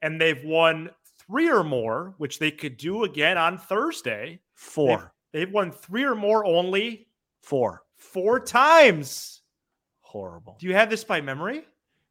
And 0.03 0.21
they've 0.21 0.43
won 0.45 0.91
three 1.17 1.49
or 1.49 1.63
more, 1.63 2.17
which 2.19 2.41
they 2.41 2.51
could 2.51 2.77
do 2.77 3.05
again 3.05 3.39
on 3.39 3.57
Thursday. 3.57 4.41
4 4.55 5.13
They've, 5.33 5.47
they've 5.47 5.55
won 5.55 5.71
three 5.71 6.03
or 6.03 6.17
more 6.17 6.45
only 6.45 7.07
4 7.45 7.85
four 7.95 8.41
times. 8.41 9.43
Horrible. 10.01 10.57
Do 10.59 10.67
you 10.67 10.75
have 10.75 10.91
this 10.91 11.05
by 11.05 11.21
memory? 11.21 11.65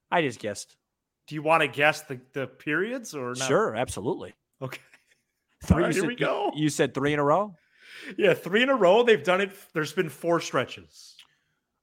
I 0.09 0.21
just 0.21 0.39
guessed. 0.39 0.77
Do 1.27 1.35
you 1.35 1.41
want 1.41 1.63
to 1.63 1.67
guess 1.67 2.03
the, 2.03 2.21
the 2.31 2.47
periods 2.47 3.13
or 3.13 3.33
not? 3.35 3.45
Sure, 3.45 3.75
absolutely. 3.75 4.33
Okay. 4.61 4.79
Three, 5.65 5.83
right, 5.83 5.91
here 5.91 6.03
said- 6.03 6.07
we 6.07 6.15
go. 6.15 6.53
You 6.55 6.69
said 6.69 6.93
three 6.93 7.11
in 7.11 7.19
a 7.19 7.25
row? 7.25 7.55
Yeah, 8.17 8.33
three 8.33 8.63
in 8.63 8.69
a 8.69 8.75
row. 8.75 9.03
They've 9.03 9.23
done 9.23 9.41
it. 9.41 9.51
There's 9.73 9.93
been 9.93 10.09
four 10.09 10.39
stretches. 10.39 11.15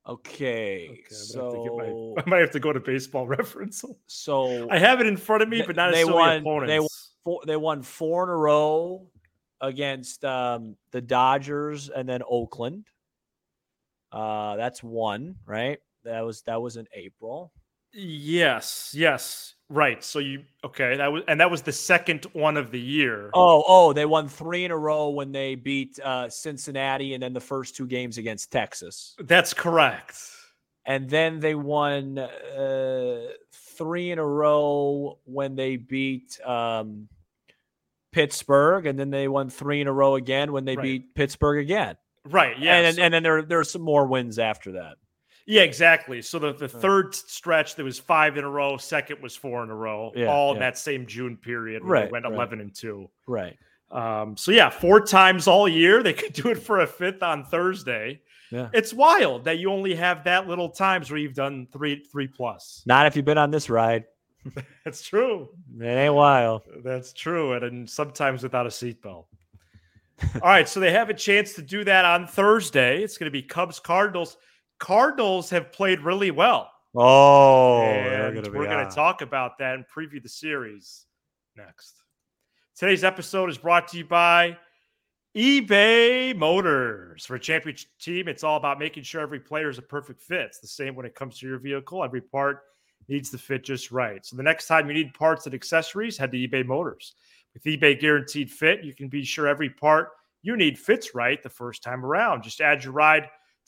Okay. 0.07 0.89
Okay, 0.91 1.03
I'm 1.35 1.41
have 1.45 1.53
to 1.53 1.63
get 1.65 1.77
my- 1.77 1.87
so 1.87 2.15
I 2.19 2.29
might 2.29 2.41
have 2.41 2.51
to 2.53 2.61
go 2.61 2.73
to 2.73 2.81
baseball 2.81 3.27
reference. 3.39 3.85
so 4.07 4.69
I 4.71 4.79
have 4.79 5.01
it 5.01 5.07
in 5.07 5.17
front 5.17 5.43
of 5.43 5.49
me, 5.49 5.63
but 5.67 5.77
not 5.77 5.93
they 5.93 5.99
necessarily 6.05 6.19
won- 6.23 6.37
opponents. 6.41 6.71
they 6.71 6.79
won 6.81 6.89
four, 7.25 7.41
they 7.47 7.57
won 7.57 7.83
four 7.83 8.25
in 8.25 8.29
a 8.31 8.37
row 8.37 9.07
against 9.61 10.25
um, 10.25 10.77
the 10.91 11.01
Dodgers 11.01 11.89
and 11.89 12.09
then 12.09 12.23
Oakland. 12.29 12.87
Uh, 14.11 14.57
that's 14.57 14.83
one, 14.83 15.37
right? 15.47 15.79
That 16.05 16.23
was 16.23 16.43
that 16.43 16.61
was 16.61 16.77
in 16.77 16.87
April. 16.93 17.53
Yes, 17.95 18.95
yes, 18.97 19.55
right. 19.69 20.03
So 20.03 20.19
you 20.19 20.45
okay? 20.65 20.97
That 20.97 21.13
was 21.13 21.23
and 21.29 21.41
that 21.41 21.51
was 21.51 21.63
the 21.63 21.73
second 21.73 22.25
one 22.33 22.57
of 22.57 22.71
the 22.71 22.81
year. 22.81 23.31
Oh, 23.35 23.63
oh, 23.67 23.93
they 23.93 24.07
won 24.07 24.29
three 24.29 24.65
in 24.65 24.71
a 24.71 24.77
row 24.77 25.11
when 25.11 25.33
they 25.33 25.55
beat 25.55 25.99
uh, 26.03 26.29
Cincinnati, 26.29 27.15
and 27.15 27.23
then 27.23 27.33
the 27.35 27.41
first 27.41 27.77
two 27.77 27.87
games 27.87 28.17
against 28.19 28.51
Texas, 28.51 29.15
That's 29.19 29.53
correct. 29.53 30.17
and 30.87 31.09
then 31.11 31.41
they 31.41 31.55
won 31.55 32.19
uh, 32.19 33.21
three 33.53 34.11
in 34.11 34.19
a 34.19 34.27
row 34.27 35.19
when 35.25 35.55
they 35.55 35.77
beat 35.77 36.41
um, 36.47 37.09
Pittsburgh, 38.13 38.87
and 38.87 38.99
then 38.99 39.11
they 39.11 39.29
won 39.29 39.51
three 39.51 39.81
in 39.81 39.87
a 39.87 39.93
row 39.93 40.15
again 40.17 40.53
when 40.53 40.65
they 40.65 40.77
Right. 40.77 40.83
beat 40.83 41.15
Pittsburgh 41.15 41.59
again. 41.63 41.97
Right. 42.25 42.59
Yeah. 42.59 42.77
and, 42.77 42.99
and 42.99 43.13
then 43.13 43.23
there 43.23 43.43
there's 43.43 43.71
some 43.71 43.83
more 43.83 44.07
wins 44.07 44.39
after 44.39 44.73
that. 44.73 44.97
Yeah. 45.47 45.63
Exactly. 45.63 46.23
So 46.23 46.39
the, 46.39 46.53
the 46.53 46.69
third 46.69 47.15
stretch 47.15 47.77
there 47.77 47.85
was 47.85 47.99
five 47.99 48.37
in 48.37 48.45
a 48.45 48.49
row. 48.51 48.77
Second 48.77 49.23
was 49.23 49.37
four 49.37 49.63
in 49.63 49.71
a 49.71 49.75
row. 49.75 50.13
Yeah, 50.15 50.27
all 50.27 50.53
in 50.55 50.61
that 50.61 50.79
same 50.79 51.07
June 51.07 51.37
period. 51.37 51.85
Right, 51.85 52.11
went 52.11 52.25
right. 52.25 52.33
eleven 52.33 52.61
and 52.61 52.75
two. 52.75 53.11
Right. 53.27 53.57
Um, 53.91 54.37
so 54.37 54.53
yeah, 54.53 54.71
four 54.71 55.01
times 55.01 55.47
all 55.47 55.69
year. 55.69 56.03
They 56.03 56.15
could 56.15 56.33
do 56.33 56.49
it 56.49 56.59
for 56.59 56.81
a 56.81 56.87
fifth 56.87 57.23
on 57.23 57.45
Thursday. 57.45 58.21
Yeah. 58.51 58.69
It's 58.75 58.93
wild 58.93 59.45
that 59.45 59.59
you 59.59 59.71
only 59.71 59.95
have 59.95 60.25
that 60.25 60.47
little 60.47 60.69
times 60.69 61.11
where 61.11 61.19
you've 61.19 61.35
done 61.35 61.67
three 61.73 62.05
three 62.05 62.29
plus. 62.29 62.83
Not 62.87 63.07
if 63.07 63.17
you've 63.17 63.25
been 63.25 63.39
on 63.39 63.51
this 63.51 63.71
ride. 63.71 64.05
That's 64.85 65.03
true. 65.03 65.49
It 65.81 65.85
ain't 65.85 66.15
wild. 66.15 66.63
That's 66.85 67.13
true, 67.13 67.53
and, 67.53 67.65
and 67.65 67.89
sometimes 67.89 68.43
without 68.43 68.67
a 68.67 68.71
seatbelt. 68.71 69.27
All 70.35 70.41
right, 70.43 70.69
so 70.69 70.81
they 70.81 70.93
have 70.93 71.11
a 71.11 71.15
chance 71.15 71.55
to 71.55 71.63
do 71.63 71.85
that 71.85 72.05
on 72.05 72.27
Thursday. 72.27 73.03
It's 73.03 73.19
going 73.19 73.27
to 73.27 73.33
be 73.33 73.43
Cubs 73.43 73.81
Cardinals. 73.81 74.37
Cardinals 74.83 75.49
have 75.51 75.71
played 75.71 76.01
really 76.01 76.33
well. 76.33 76.69
Oh, 76.97 77.83
and 77.83 78.35
we're 78.49 78.67
going 78.67 78.85
to 78.85 78.93
talk 78.93 79.23
about 79.23 79.57
that 79.59 79.77
and 79.77 79.85
preview 79.87 80.21
the 80.21 80.29
series 80.29 81.07
next. 81.57 82.03
Today's 82.77 83.05
episode 83.05 83.49
is 83.49 83.57
brought 83.57 83.87
to 83.89 83.99
you 83.99 84.05
by 84.05 84.59
eBay 85.37 86.37
Motors. 86.37 87.25
For 87.25 87.37
a 87.37 87.41
championship 87.41 87.91
team, 88.01 88.27
it's 88.27 88.43
all 88.43 88.57
about 88.57 88.81
making 88.81 89.05
sure 89.05 89.21
every 89.21 89.39
player 89.39 89.71
is 89.71 89.79
a 89.79 89.83
perfect 89.83 90.21
fit. 90.21 90.47
It's 90.47 90.59
the 90.59 90.67
same 90.67 90.97
when 90.97 91.07
it 91.07 91.15
comes 91.15 91.39
to 91.39 91.47
your 91.47 91.61
vehicle. 91.61 92.03
Every 92.03 92.21
part 92.21 92.63
needs 93.09 93.31
to 93.31 93.39
fit 93.39 93.63
just 93.63 93.93
right. 93.93 94.27
So 94.27 94.37
the 94.37 94.43
next 94.43 94.67
time 94.67 94.89
you 94.89 94.95
need 94.95 95.15
parts 95.15 95.47
and 95.47 95.55
accessories, 95.55 96.19
head 96.19 96.33
to 96.33 96.39
eBay 96.39 96.67
Motors. 96.67 97.15
With 97.55 97.63
eBay 97.63 98.01
Guaranteed 98.01 98.51
Fit, 98.51 98.83
you 98.83 98.97
can 98.97 99.07
be 99.07 99.23
sure 99.23 99.47
every 99.47 99.71
part 99.71 100.09
you 100.43 100.57
need 100.57 100.77
fits 100.77 101.15
right 101.15 101.41
the 101.41 101.49
first 101.49 101.85
time 101.85 102.05
around. 102.05 102.43
Just 102.43 102.61
add 102.61 102.83
your 102.83 102.93
ride 102.93 103.29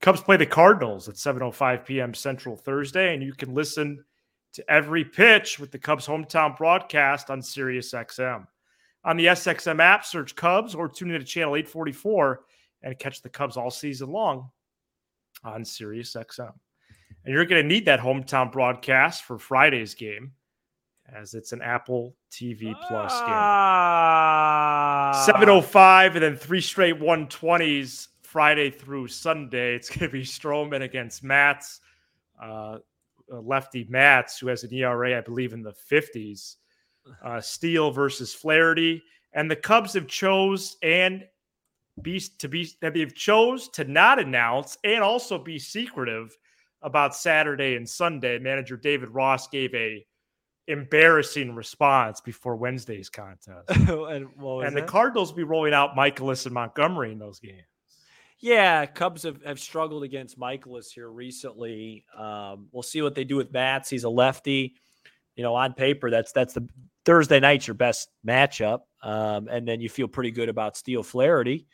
Cubs 0.00 0.22
play 0.22 0.36
the 0.36 0.46
Cardinals 0.46 1.08
at 1.08 1.16
7:05 1.16 1.84
p.m. 1.84 2.14
Central 2.14 2.56
Thursday, 2.56 3.12
and 3.14 3.22
you 3.22 3.32
can 3.32 3.54
listen 3.54 4.04
to 4.54 4.70
every 4.70 5.04
pitch 5.04 5.58
with 5.58 5.70
the 5.70 5.78
Cubs 5.78 6.06
hometown 6.06 6.56
broadcast 6.56 7.30
on 7.30 7.42
Sirius 7.42 7.92
XM. 7.92 8.46
On 9.04 9.16
the 9.16 9.26
SXM 9.26 9.80
app, 9.80 10.04
search 10.04 10.34
Cubs 10.34 10.74
or 10.74 10.88
tune 10.88 11.10
in 11.10 11.20
to 11.20 11.24
channel 11.24 11.56
844 11.56 12.40
and 12.82 12.98
catch 12.98 13.22
the 13.22 13.28
Cubs 13.28 13.56
all 13.56 13.70
season 13.70 14.10
long 14.10 14.50
on 15.44 15.64
Sirius 15.64 16.14
XM. 16.14 16.52
And 17.24 17.34
you're 17.34 17.44
going 17.44 17.62
to 17.62 17.68
need 17.68 17.84
that 17.86 18.00
hometown 18.00 18.50
broadcast 18.50 19.24
for 19.24 19.38
Friday's 19.38 19.94
game, 19.94 20.32
as 21.14 21.34
it's 21.34 21.52
an 21.52 21.62
Apple 21.62 22.16
TV 22.30 22.74
Plus 22.88 23.12
game. 23.20 23.28
Ah. 23.30 25.22
705 25.26 26.16
and 26.16 26.22
then 26.24 26.36
three 26.36 26.60
straight 26.60 26.98
120s 26.98 28.08
Friday 28.30 28.70
through 28.70 29.08
Sunday. 29.08 29.74
It's 29.74 29.88
going 29.88 30.08
to 30.08 30.08
be 30.08 30.22
Stroman 30.22 30.82
against 30.82 31.24
Matz, 31.24 31.80
uh, 32.40 32.78
uh, 33.32 33.40
lefty 33.40 33.86
Matz, 33.88 34.38
who 34.38 34.46
has 34.46 34.62
an 34.62 34.72
ERA, 34.72 35.18
I 35.18 35.20
believe, 35.20 35.52
in 35.52 35.62
the 35.62 35.74
50s. 35.90 36.56
Uh, 37.24 37.40
Steele 37.40 37.90
versus 37.90 38.34
Flaherty. 38.34 39.02
And 39.32 39.50
the 39.50 39.56
Cubs 39.56 39.94
have 39.94 40.06
chose 40.06 40.76
and 40.82 41.24
be 42.02 42.20
to 42.20 42.46
be 42.46 42.70
that 42.82 42.92
they've 42.92 43.14
chose 43.14 43.70
to 43.70 43.84
not 43.84 44.20
announce 44.20 44.76
and 44.84 45.02
also 45.02 45.38
be 45.38 45.58
secretive 45.58 46.36
about 46.82 47.16
Saturday 47.16 47.74
and 47.74 47.88
Sunday. 47.88 48.38
Manager 48.38 48.76
David 48.76 49.08
Ross 49.08 49.48
gave 49.48 49.74
a 49.74 50.06
embarrassing 50.68 51.54
response 51.54 52.20
before 52.20 52.54
Wednesday's 52.56 53.08
contest. 53.08 53.70
and 53.70 54.28
and 54.38 54.76
the? 54.76 54.82
Cardinals 54.86 55.30
will 55.30 55.38
be 55.38 55.44
rolling 55.44 55.72
out 55.72 55.96
Mikolas 55.96 56.44
and 56.44 56.54
Montgomery 56.54 57.12
in 57.12 57.18
those 57.18 57.40
games. 57.40 57.64
Yeah, 58.40 58.86
Cubs 58.86 59.22
have, 59.24 59.42
have 59.44 59.60
struggled 59.60 60.02
against 60.02 60.38
Mikolas 60.38 60.90
here 60.92 61.10
recently. 61.10 62.04
Um, 62.16 62.68
we'll 62.72 62.82
see 62.82 63.02
what 63.02 63.14
they 63.14 63.24
do 63.24 63.36
with 63.36 63.52
Matz. 63.52 63.90
He's 63.90 64.04
a 64.04 64.08
lefty. 64.08 64.74
You 65.36 65.42
know, 65.42 65.54
on 65.54 65.74
paper, 65.74 66.10
that's 66.10 66.32
that's 66.32 66.54
the 66.54 66.66
Thursday 67.04 67.40
night's 67.40 67.66
your 67.66 67.74
best 67.74 68.08
matchup, 68.26 68.80
um, 69.02 69.48
and 69.48 69.66
then 69.66 69.80
you 69.80 69.88
feel 69.88 70.08
pretty 70.08 70.30
good 70.30 70.48
about 70.48 70.76
Steele 70.76 71.02
Flaherty. 71.02 71.66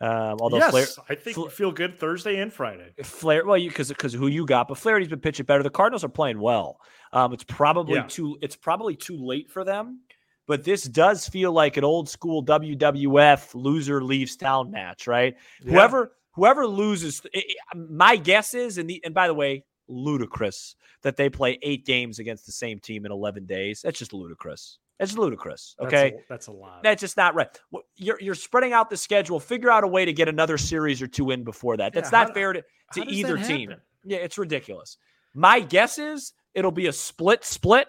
Um, 0.00 0.38
although 0.40 0.56
yes, 0.56 0.70
Flair, 0.70 0.86
I 1.08 1.14
think 1.14 1.36
Fla- 1.36 1.50
feel 1.50 1.70
good 1.70 1.98
Thursday 1.98 2.40
and 2.40 2.52
Friday. 2.52 2.92
Flair, 3.02 3.44
well, 3.46 3.56
you 3.56 3.68
because 3.68 3.88
because 3.88 4.12
who 4.12 4.26
you 4.26 4.44
got, 4.46 4.66
but 4.68 4.78
Flaherty's 4.78 5.08
been 5.08 5.20
pitching 5.20 5.46
better. 5.46 5.62
The 5.62 5.70
Cardinals 5.70 6.02
are 6.02 6.08
playing 6.08 6.40
well. 6.40 6.80
Um, 7.12 7.32
it's 7.32 7.44
probably 7.44 7.94
Yeah. 7.96 8.06
too 8.08 8.36
it's 8.42 8.56
probably 8.56 8.96
too 8.96 9.16
late 9.16 9.50
for 9.50 9.62
them, 9.64 10.00
but 10.46 10.64
this 10.64 10.84
does 10.84 11.28
feel 11.28 11.52
like 11.52 11.76
an 11.76 11.84
old 11.84 12.08
school 12.08 12.42
WWF 12.44 13.54
loser 13.54 14.02
leaves 14.02 14.36
town 14.36 14.70
match, 14.70 15.06
right? 15.06 15.34
Whoever 15.64 16.12
whoever 16.32 16.66
loses, 16.66 17.22
i- 17.34 17.38
i- 17.48 17.76
my 17.76 18.16
guess 18.16 18.54
is, 18.54 18.78
and 18.78 18.88
the 18.90 19.00
and 19.04 19.14
by 19.14 19.26
the 19.26 19.34
way, 19.34 19.64
ludicrous 19.88 20.76
that 21.02 21.16
they 21.16 21.28
play 21.28 21.58
eight 21.62 21.84
games 21.86 22.18
against 22.18 22.46
the 22.46 22.52
same 22.52 22.78
team 22.80 23.04
in 23.06 23.12
eleven 23.12 23.46
days. 23.46 23.82
That's 23.82 23.98
just 23.98 24.12
ludicrous. 24.12 24.78
It's 25.00 25.16
ludicrous. 25.18 25.74
That's 25.78 25.92
Okay. 25.92 26.08
a- 26.16 26.20
that's 26.28 26.46
a 26.46 26.52
lot. 26.52 26.82
That's 26.82 27.00
just 27.00 27.16
not 27.16 27.34
right. 27.34 27.48
You're 27.96 28.20
you're 28.20 28.34
spreading 28.34 28.72
out 28.72 28.90
the 28.90 28.96
schedule. 28.96 29.40
Figure 29.40 29.70
out 29.70 29.82
a 29.84 29.88
way 29.88 30.04
to 30.04 30.12
get 30.12 30.28
another 30.28 30.56
series 30.58 31.02
or 31.02 31.06
two 31.06 31.30
in 31.30 31.42
before 31.44 31.76
that. 31.78 31.92
That's 31.92 32.10
how 32.10 32.18
not 32.18 32.28
do- 32.28 32.34
fair 32.34 32.52
to, 32.52 32.62
to 32.94 33.04
either 33.06 33.36
team. 33.38 33.74
Yeah, 34.04 34.18
it's 34.18 34.38
ridiculous. 34.38 34.98
My 35.34 35.58
guess 35.60 35.98
is 35.98 36.32
it'll 36.54 36.70
be 36.70 36.86
a 36.86 36.92
split 36.92 37.44
split, 37.44 37.88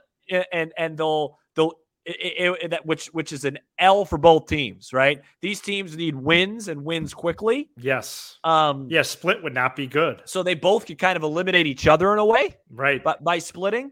and 0.52 0.74
and 0.78 0.98
they'll 0.98 1.38
they'll 2.06 2.14
i- 2.18 2.36
i- 2.40 2.58
i- 2.64 2.68
that 2.68 2.86
which 2.86 3.08
which 3.08 3.32
is 3.32 3.46
an 3.46 3.58
L 3.80 4.06
for 4.06 4.18
both 4.18 4.48
teams, 4.48 4.94
right? 4.94 5.22
These 5.42 5.62
teams 5.62 5.96
need 5.98 6.16
wins 6.16 6.68
and 6.68 6.84
wins 6.86 7.14
quickly. 7.14 7.70
Yes. 7.78 8.38
Um, 8.44 8.88
Yeah, 8.90 9.02
split 9.02 9.42
would 9.44 9.54
not 9.54 9.76
be 9.76 9.88
good. 9.88 10.22
so 10.26 10.44
they 10.44 10.56
both 10.56 10.86
could 10.86 10.98
kind 11.00 11.18
of 11.18 11.24
eliminate 11.24 11.68
each 11.68 11.88
other 11.88 12.14
in 12.14 12.20
a 12.20 12.26
way, 12.26 12.58
Right. 12.70 13.04
but 13.04 13.24
by 13.24 13.40
splitting. 13.40 13.92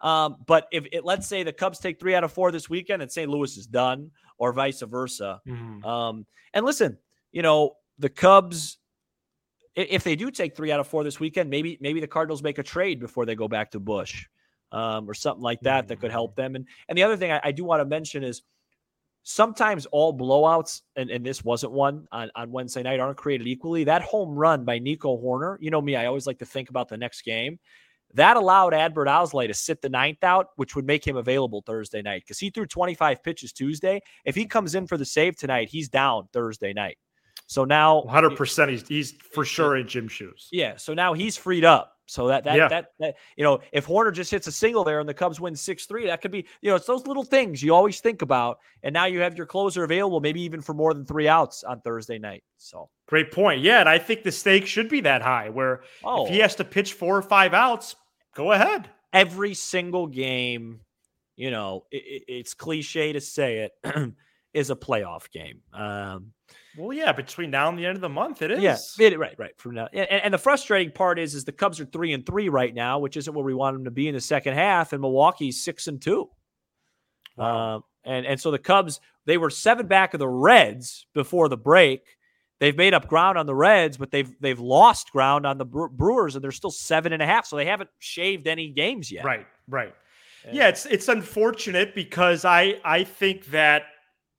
Um, 0.00 0.36
but 0.46 0.68
if 0.70 0.86
it, 0.92 1.04
let's 1.04 1.26
say 1.26 1.42
the 1.42 1.52
Cubs 1.52 1.80
take 1.80 1.98
three 1.98 2.14
out 2.14 2.22
of 2.22 2.32
four 2.32 2.52
this 2.52 2.70
weekend 2.70 3.02
and 3.02 3.10
St. 3.10 3.28
Louis 3.28 3.56
is 3.56 3.66
done, 3.66 4.12
or 4.38 4.52
vice 4.52 4.80
versa. 4.82 5.40
Mhm. 5.46 5.84
Um, 5.84 6.26
and 6.54 6.64
listen, 6.64 6.98
you 7.32 7.42
know, 7.42 7.76
the 7.98 8.08
Cubs, 8.08 8.78
if 9.74 10.04
they 10.04 10.14
do 10.14 10.30
take 10.30 10.54
three 10.56 10.70
out 10.70 10.78
of 10.78 10.86
four 10.86 11.02
this 11.02 11.18
weekend, 11.18 11.50
maybe 11.50 11.76
maybe 11.80 11.98
the 12.00 12.06
Cardinals 12.06 12.42
make 12.44 12.58
a 12.58 12.62
trade 12.62 13.00
before 13.00 13.26
they 13.26 13.34
go 13.34 13.48
back 13.48 13.72
to 13.72 13.80
Busch, 13.80 14.26
um, 14.72 15.08
or 15.08 15.14
something 15.14 15.42
like 15.42 15.60
that 15.60 15.88
that 15.88 16.00
could 16.00 16.10
help 16.10 16.36
them. 16.36 16.54
And 16.56 16.66
and 16.88 16.96
the 16.96 17.02
other 17.02 17.16
thing 17.16 17.32
I, 17.32 17.40
I 17.44 17.52
do 17.52 17.64
want 17.64 17.80
to 17.80 17.84
mention 17.84 18.22
is 18.22 18.42
sometimes 19.22 19.86
all 19.86 20.16
blowouts, 20.16 20.82
and, 20.96 21.10
and 21.10 21.24
this 21.24 21.44
wasn't 21.44 21.72
one 21.72 22.06
on, 22.12 22.30
on 22.34 22.50
Wednesday 22.50 22.82
night, 22.82 22.98
aren't 22.98 23.18
created 23.18 23.46
equally. 23.46 23.84
That 23.84 24.02
home 24.02 24.34
run 24.34 24.64
by 24.64 24.78
Nico 24.78 25.16
Hoerner, 25.18 25.58
you 25.60 25.70
know 25.70 25.82
me, 25.82 25.96
I 25.96 26.06
always 26.06 26.26
like 26.26 26.38
to 26.38 26.46
think 26.46 26.70
about 26.70 26.88
the 26.88 26.96
next 26.96 27.22
game. 27.22 27.58
That 28.14 28.38
allowed 28.38 28.72
Adbert 28.72 29.06
Alzolay 29.06 29.48
to 29.48 29.54
sit 29.54 29.82
the 29.82 29.90
ninth 29.90 30.24
out, 30.24 30.48
which 30.56 30.74
would 30.74 30.86
make 30.86 31.06
him 31.06 31.18
available 31.18 31.62
Thursday 31.66 32.00
night 32.00 32.22
because 32.24 32.38
he 32.38 32.48
threw 32.48 32.64
25 32.64 33.22
pitches 33.22 33.52
Tuesday. 33.52 34.00
If 34.24 34.34
he 34.34 34.46
comes 34.46 34.74
in 34.74 34.86
for 34.86 34.96
the 34.96 35.04
save 35.04 35.36
tonight, 35.36 35.68
he's 35.68 35.90
down 35.90 36.26
Thursday 36.32 36.72
night. 36.72 36.96
So 37.48 37.64
now, 37.64 38.02
100% 38.08 38.70
he's, 38.70 38.88
he's 38.88 39.12
for 39.32 39.44
sure 39.44 39.76
in 39.76 39.86
gym 39.86 40.08
shoes. 40.08 40.48
yeah. 40.50 40.76
So 40.76 40.94
now 40.94 41.12
he's 41.12 41.36
freed 41.36 41.64
up. 41.64 41.97
So 42.10 42.28
that 42.28 42.44
that 42.44 42.56
Yeah. 42.56 42.68
that 42.68 42.92
that 43.00 43.16
you 43.36 43.44
know, 43.44 43.60
if 43.70 43.86
Hoerner 43.86 44.12
just 44.14 44.30
hits 44.30 44.46
a 44.46 44.52
single 44.52 44.82
there 44.82 44.98
and 44.98 45.08
the 45.08 45.12
Cubs 45.12 45.38
win 45.40 45.54
six 45.54 45.84
three, 45.84 46.06
that 46.06 46.22
could 46.22 46.30
be 46.30 46.46
you 46.62 46.70
know, 46.70 46.76
it's 46.76 46.86
those 46.86 47.06
little 47.06 47.22
things 47.22 47.62
you 47.62 47.74
always 47.74 48.00
think 48.00 48.22
about. 48.22 48.58
And 48.82 48.94
now 48.94 49.04
you 49.04 49.20
have 49.20 49.36
your 49.36 49.44
closer 49.46 49.84
available, 49.84 50.18
maybe 50.20 50.40
even 50.40 50.62
for 50.62 50.72
more 50.72 50.94
than 50.94 51.04
three 51.04 51.28
outs 51.28 51.64
on 51.64 51.80
Thursday 51.82 52.18
night. 52.18 52.42
So 52.56 52.88
Great 53.06 53.30
point. 53.30 53.60
Yeah, 53.60 53.80
and 53.80 53.88
I 53.88 53.98
think 53.98 54.22
the 54.22 54.32
stake 54.32 54.66
should 54.66 54.88
be 54.88 55.02
that 55.02 55.20
high 55.22 55.50
where 55.50 55.82
oh, 56.02 56.24
if 56.24 56.30
he 56.30 56.38
has 56.38 56.54
to 56.56 56.64
pitch 56.64 56.94
four 56.94 57.16
or 57.16 57.22
five 57.22 57.52
outs, 57.52 57.94
go 58.34 58.52
ahead. 58.52 58.88
every 59.12 59.52
single 59.54 60.06
game, 60.06 60.80
you 61.36 61.50
know, 61.50 61.84
it, 61.90 61.96
it- 62.06 62.24
it's 62.28 62.54
cliche 62.54 63.12
to 63.12 63.20
say 63.20 63.68
it, 63.84 64.12
is 64.54 64.70
a 64.70 64.76
playoff 64.76 65.30
game. 65.30 65.60
Um, 65.74 66.32
Well, 66.78 66.92
yeah, 66.96 67.12
between 67.12 67.50
now 67.50 67.68
and 67.68 67.78
the 67.78 67.84
end 67.86 67.96
of 67.96 68.00
the 68.00 68.08
month, 68.08 68.40
it 68.42 68.50
is. 68.50 68.60
Yeah, 68.62 68.76
it- 69.06 69.18
right, 69.18 69.34
right. 69.38 69.58
From 69.58 69.74
now, 69.74 69.88
and, 69.92 70.08
and 70.10 70.32
the 70.34 70.38
frustrating 70.38 70.92
part 70.92 71.18
is, 71.18 71.34
is 71.34 71.44
the 71.44 71.52
Cubs 71.52 71.80
are 71.80 71.84
three 71.86 72.12
and 72.12 72.24
three 72.24 72.48
right 72.48 72.72
now, 72.74 72.98
which 72.98 73.16
isn't 73.16 73.34
where 73.34 73.44
we 73.44 73.54
want 73.54 73.74
them 73.76 73.84
to 73.84 73.90
be 73.90 74.08
in 74.08 74.14
the 74.14 74.20
second 74.20 74.54
half, 74.54 74.92
and 74.92 75.00
Milwaukee's 75.02 75.62
six 75.64 75.86
and 75.88 76.00
two. 76.00 76.28
Wow. 77.36 77.76
Um, 77.76 77.84
and 78.04 78.26
and 78.26 78.40
so 78.40 78.50
the 78.50 78.58
Cubs 78.58 79.00
they 79.26 79.36
were 79.36 79.50
seven 79.50 79.86
back 79.86 80.14
of 80.14 80.20
the 80.20 80.28
Reds 80.28 81.06
before 81.14 81.48
the 81.48 81.56
break. 81.56 82.02
They've 82.60 82.76
made 82.76 82.94
up 82.94 83.06
ground 83.06 83.38
on 83.38 83.46
the 83.46 83.54
Reds, 83.54 83.96
but 83.96 84.10
they've 84.10 84.30
they've 84.40 84.58
lost 84.58 85.12
ground 85.12 85.46
on 85.46 85.58
the 85.58 85.64
Brewers, 85.64 86.34
and 86.34 86.42
they're 86.42 86.50
still 86.52 86.70
seven 86.70 87.12
and 87.12 87.22
a 87.22 87.26
half. 87.26 87.46
So 87.46 87.56
they 87.56 87.66
haven't 87.66 87.90
shaved 87.98 88.46
any 88.46 88.70
games 88.70 89.12
yet. 89.12 89.24
Right, 89.24 89.46
right. 89.68 89.94
And- 90.44 90.56
Yeah, 90.56 90.68
it's 90.68 90.86
it's 90.86 91.08
unfortunate 91.08 91.94
because 91.94 92.44
I 92.44 92.80
I 92.84 93.04
think 93.04 93.46
that 93.46 93.82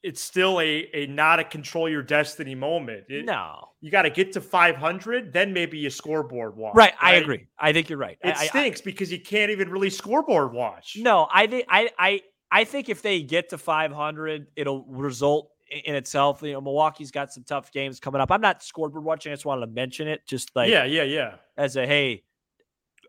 it's 0.03 0.21
still 0.21 0.59
a 0.61 0.89
a 0.93 1.07
not 1.07 1.39
a 1.39 1.43
control 1.43 1.89
your 1.89 2.01
destiny 2.03 2.55
moment. 2.55 3.05
It- 3.09 3.25
no, 3.25 3.69
You 3.81 3.91
got 3.91 4.03
to 4.03 4.09
get 4.09 4.31
to 4.33 4.41
500, 4.41 5.33
then 5.33 5.51
maybe 5.53 5.77
you 5.77 5.89
scoreboard 5.89 6.55
watch. 6.55 6.75
right. 6.75 6.93
I 7.01 7.15
agree. 7.15 7.47
I 7.57 7.73
think 7.73 7.89
you're 7.89 7.99
right. 7.99 8.17
It 8.23 8.35
I- 8.35 8.41
I- 8.43 8.47
stinks 8.47 8.81
because 8.81 9.11
you 9.11 9.19
can't 9.19 9.51
even 9.51 9.69
really 9.69 9.89
scoreboard 9.89 10.53
watch. 10.53 10.95
No, 10.97 11.27
I 11.31 11.47
think 11.47 11.65
I 11.69 11.89
I 11.99 12.21
I 12.51 12.63
think 12.63 12.89
if 12.89 13.01
they 13.01 13.21
get 13.21 13.49
to 13.49 13.57
500, 13.57 14.47
it'll 14.55 14.83
result 14.85 15.51
in 15.85 15.93
itself. 15.95 16.41
You 16.41 16.53
know, 16.53 16.61
Milwaukee's 16.61 17.11
got 17.11 17.31
some 17.31 17.43
tough 17.43 17.71
games 17.71 17.99
coming 17.99 18.19
up. 18.21 18.31
I'm 18.31 18.41
not 18.41 18.63
scoreboard 18.63 19.03
watching. 19.03 19.31
I 19.31 19.35
just 19.35 19.45
wanted 19.45 19.67
to 19.67 19.71
mention 19.71 20.07
it, 20.07 20.25
just 20.27 20.55
like 20.55 20.69
yeah, 20.69 20.83
yeah, 20.85 21.03
yeah. 21.03 21.35
as 21.57 21.75
a 21.75 21.85
hey, 21.85 22.23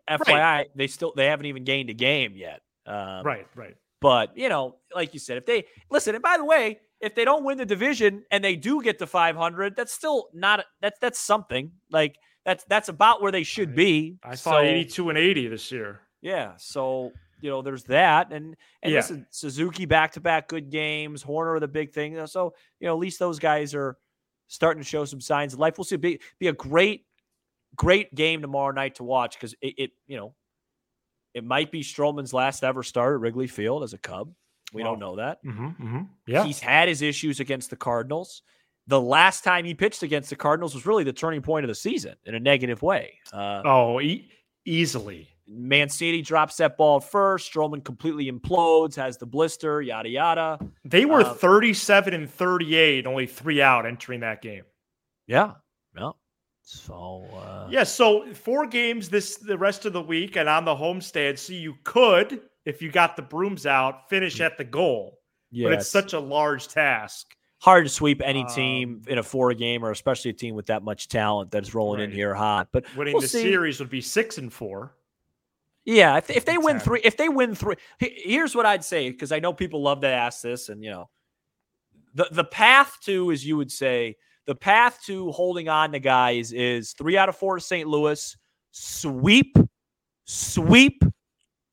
FYI, 0.09 0.65
they 0.75 0.87
still 0.87 1.13
they 1.15 1.27
haven't 1.27 1.45
even 1.45 1.63
gained 1.63 1.89
a 1.89 1.93
game 1.93 2.33
yet. 2.35 2.61
Um, 2.85 3.23
right, 3.25 3.47
right. 3.55 3.75
But 4.01 4.35
you 4.35 4.49
know, 4.49 4.77
like 4.93 5.13
you 5.13 5.19
said, 5.19 5.37
if 5.37 5.45
they 5.45 5.65
listen, 5.89 6.15
and 6.15 6.21
by 6.23 6.37
the 6.37 6.45
way, 6.45 6.79
if 6.99 7.15
they 7.15 7.23
don't 7.23 7.43
win 7.43 7.57
the 7.57 7.65
division 7.65 8.23
and 8.31 8.43
they 8.43 8.55
do 8.55 8.81
get 8.81 8.99
to 8.99 9.07
500, 9.07 9.75
that's 9.75 9.93
still 9.93 10.27
not 10.33 10.65
that's 10.81 10.99
that's 10.99 11.19
something. 11.19 11.71
Like 11.91 12.17
that's 12.43 12.63
that's 12.65 12.89
about 12.89 13.21
where 13.21 13.31
they 13.31 13.43
should 13.43 13.75
be. 13.75 14.17
I 14.23 14.35
So- 14.35 14.51
saw 14.51 14.59
82 14.59 15.09
and 15.09 15.17
80 15.17 15.47
this 15.47 15.71
year. 15.71 16.01
yeah. 16.21 16.53
So, 16.57 17.11
you 17.41 17.49
know, 17.51 17.61
there's 17.61 17.83
that. 17.85 18.31
And 18.31 18.55
and 18.81 18.91
Yeah. 18.91 18.99
listen, 18.99 19.27
Suzuki 19.29 19.85
back 19.85 20.11
to 20.13 20.19
back 20.19 20.47
good 20.47 20.69
games, 20.71 21.23
Hoerner 21.23 21.59
the 21.59 21.67
big 21.67 21.93
thing. 21.93 22.25
So, 22.27 22.53
you 22.79 22.87
know, 22.87 22.93
at 22.93 22.99
least 22.99 23.19
those 23.19 23.37
guys 23.39 23.73
are 23.75 23.97
starting 24.47 24.81
to 24.83 24.87
show 24.89 25.05
some 25.05 25.21
signs 25.21 25.53
of 25.53 25.59
life. 25.59 25.77
We'll 25.77 25.85
see. 25.85 25.95
Be 25.97 26.19
be 26.39 26.47
a 26.47 26.53
great, 26.53 27.05
great 27.75 28.13
game 28.15 28.41
tomorrow 28.41 28.71
night 28.73 28.95
to 28.95 29.03
watch 29.03 29.35
because 29.35 29.53
it, 29.61 29.75
it, 29.77 29.91
you 30.07 30.17
know, 30.17 30.35
it 31.33 31.43
might 31.43 31.71
be 31.71 31.81
Stroman's 31.81 32.33
last 32.33 32.63
ever 32.63 32.83
start 32.83 33.15
at 33.15 33.19
Wrigley 33.21 33.47
Field 33.47 33.83
as 33.83 33.93
a 33.93 33.97
Cub. 33.97 34.33
We 34.73 34.83
don't 34.83 34.99
know 34.99 35.17
that. 35.17 35.43
Mm-hmm, 35.43 35.65
mm-hmm. 35.67 36.01
Yeah. 36.27 36.45
He's 36.45 36.59
had 36.59 36.87
his 36.87 37.01
issues 37.01 37.39
against 37.41 37.69
the 37.69 37.75
Cardinals. 37.75 38.41
The 38.87 39.01
last 39.01 39.43
time 39.43 39.65
he 39.65 39.73
pitched 39.73 40.01
against 40.01 40.29
the 40.29 40.35
Cardinals 40.35 40.73
was 40.73 40.85
really 40.85 41.03
the 41.03 41.13
turning 41.13 41.41
point 41.41 41.65
of 41.65 41.67
the 41.67 41.75
season 41.75 42.15
in 42.25 42.35
a 42.35 42.39
negative 42.39 42.81
way. 42.81 43.19
Uh, 43.33 43.61
oh, 43.65 43.99
e- 44.01 44.29
easily. 44.65 45.27
Mancini 45.47 46.21
drops 46.21 46.55
that 46.57 46.77
ball 46.77 47.01
first. 47.01 47.51
Stroman 47.53 47.83
completely 47.83 48.31
implodes, 48.31 48.95
has 48.95 49.17
the 49.17 49.25
blister, 49.25 49.81
yada 49.81 50.07
yada. 50.07 50.57
They 50.85 51.03
were 51.03 51.21
Uh, 51.21 51.33
37 51.33 52.13
and 52.13 52.29
38, 52.29 53.05
only 53.05 53.27
three 53.27 53.61
out 53.61 53.85
entering 53.85 54.21
that 54.21 54.41
game. 54.41 54.63
Yeah. 55.27 55.55
So 56.63 57.25
uh, 57.35 57.67
Yeah, 57.69 57.83
so 57.83 58.33
four 58.33 58.65
games 58.65 59.09
this 59.09 59.37
the 59.37 59.57
rest 59.57 59.85
of 59.85 59.93
the 59.93 60.01
week 60.01 60.35
and 60.37 60.47
on 60.47 60.65
the 60.65 60.75
homestand. 60.75 61.37
So 61.39 61.53
you 61.53 61.75
could, 61.83 62.41
if 62.65 62.81
you 62.81 62.91
got 62.91 63.15
the 63.15 63.21
brooms 63.21 63.65
out, 63.65 64.09
finish 64.09 64.39
at 64.41 64.57
the 64.57 64.63
goal. 64.63 65.19
yeah, 65.51 65.69
but 65.69 65.73
it's 65.79 65.89
such 65.89 66.13
a 66.13 66.19
large 66.19 66.67
task. 66.67 67.35
hard 67.59 67.85
to 67.85 67.89
sweep 67.89 68.21
any 68.23 68.43
team 68.45 69.01
Um, 69.05 69.11
in 69.11 69.17
a 69.17 69.23
four 69.23 69.53
game 69.53 69.83
or 69.83 69.91
especially 69.91 70.31
a 70.31 70.33
team 70.33 70.55
with 70.55 70.67
that 70.67 70.83
much 70.83 71.07
talent 71.07 71.51
that's 71.51 71.73
rolling 71.73 71.99
in 72.01 72.11
here 72.11 72.33
hot. 72.33 72.69
But 72.71 72.85
Winning 72.95 73.13
we'll 73.13 73.21
the 73.21 73.27
see. 73.27 73.41
series 73.41 73.79
would 73.79 73.89
be 73.89 74.01
six 74.01 74.37
and 74.37 74.51
four. 74.53 74.95
Yeah, 75.83 76.17
if, 76.17 76.29
if 76.29 76.45
they 76.45 76.59
win 76.59 76.79
three, 76.79 77.01
if 77.03 77.17
they 77.17 77.27
win 77.27 77.55
three, 77.55 77.75
here's 77.97 78.55
what 78.55 78.67
I'd 78.67 78.83
say 78.85 79.09
because 79.09 79.31
I 79.31 79.39
know 79.39 79.51
people 79.51 79.81
love 79.81 80.01
to 80.01 80.07
ask 80.07 80.41
this, 80.43 80.69
and 80.69 80.83
you 80.83 80.91
know, 80.91 81.09
the 82.13 82.27
the 82.31 82.43
path 82.43 82.97
to, 83.05 83.31
as 83.31 83.43
you 83.43 83.57
would 83.57 83.71
say, 83.71 84.15
the 84.51 84.55
path 84.55 84.99
to 85.05 85.31
holding 85.31 85.69
on 85.69 85.93
to 85.93 85.99
guys 85.99 86.51
is 86.51 86.91
three 86.91 87.15
out 87.17 87.29
of 87.29 87.37
four 87.37 87.55
to 87.55 87.61
St. 87.61 87.87
Louis, 87.87 88.35
sweep, 88.71 89.55
sweep 90.25 91.01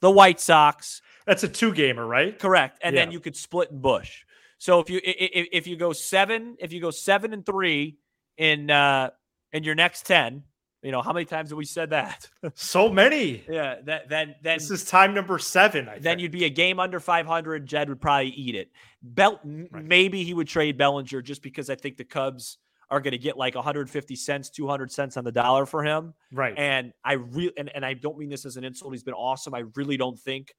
the 0.01 0.09
White 0.13 0.39
Sox, 0.39 1.03
That's 1.27 1.43
a 1.43 1.49
two 1.49 1.75
gamer, 1.75 2.07
right? 2.07 2.39
correct, 2.39 2.79
and 2.83 2.97
then 2.97 3.11
you 3.11 3.19
could 3.19 3.35
split 3.35 3.73
in 3.73 3.81
Busch. 3.81 4.23
So 4.59 4.79
if 4.79 4.89
you 4.91 4.99
i- 5.05 5.11
i- 5.11 5.49
if 5.53 5.67
you 5.67 5.75
go 5.77 5.93
seven, 5.93 6.57
if 6.61 6.73
you 6.73 6.81
go 6.81 6.93
seven 6.93 7.33
and 7.33 7.45
three 7.45 7.97
in 8.37 8.71
uh 8.71 9.11
in 9.53 9.65
your 9.65 9.75
next 9.75 10.07
ten, 10.07 10.45
you 10.85 10.93
know 10.93 11.03
how 11.03 11.13
many 11.13 11.25
times 11.25 11.51
have 11.51 11.59
we 11.59 11.65
said 11.65 11.91
that? 11.91 12.29
So 12.55 12.89
many. 12.89 13.43
yeah, 13.51 13.81
that 13.87 14.09
then 14.09 14.37
then 14.41 14.59
This 14.59 14.71
is 14.71 14.85
time 14.85 15.15
number 15.15 15.41
seven. 15.41 15.89
I 15.89 15.95
then 15.95 16.03
think. 16.03 16.21
you'd 16.21 16.31
be 16.33 16.45
a 16.45 16.51
game 16.51 16.79
under 16.79 17.01
500. 17.01 17.67
Jed 17.67 17.89
would 17.89 18.01
probably 18.01 18.29
eat 18.31 18.55
it. 18.55 18.71
Bel- 19.03 19.41
m- 19.45 19.69
Right. 19.73 19.85
maybe 19.85 20.23
he 20.23 20.33
would 20.33 20.47
trade 20.49 20.79
Bellinger 20.79 21.23
just 21.23 21.43
because 21.43 21.69
I 21.71 21.75
think 21.75 21.97
the 21.97 22.05
Cubs 22.05 22.59
are 22.91 23.01
going 23.01 23.13
to 23.13 23.19
get 23.19 23.37
like 23.37 23.55
150 23.55 24.17
cents, 24.17 24.51
200 24.51 24.91
cents 24.91 25.17
on 25.17 25.25
the 25.25 25.33
dollar 25.33 25.67
for 25.67 25.85
him. 25.85 26.15
right. 26.33 26.55
And 26.57 26.93
I 27.05 27.15
really, 27.15 27.53
and, 27.59 27.71
and 27.75 27.85
I 27.85 27.95
don't 27.95 28.17
mean 28.19 28.31
this 28.31 28.47
as 28.47 28.57
an 28.57 28.65
insult. 28.65 28.93
He's 28.95 29.03
been 29.05 29.15
awesome. 29.15 29.55
I 29.55 29.65
really 29.77 29.97
don't 29.97 30.19
think 30.19 30.55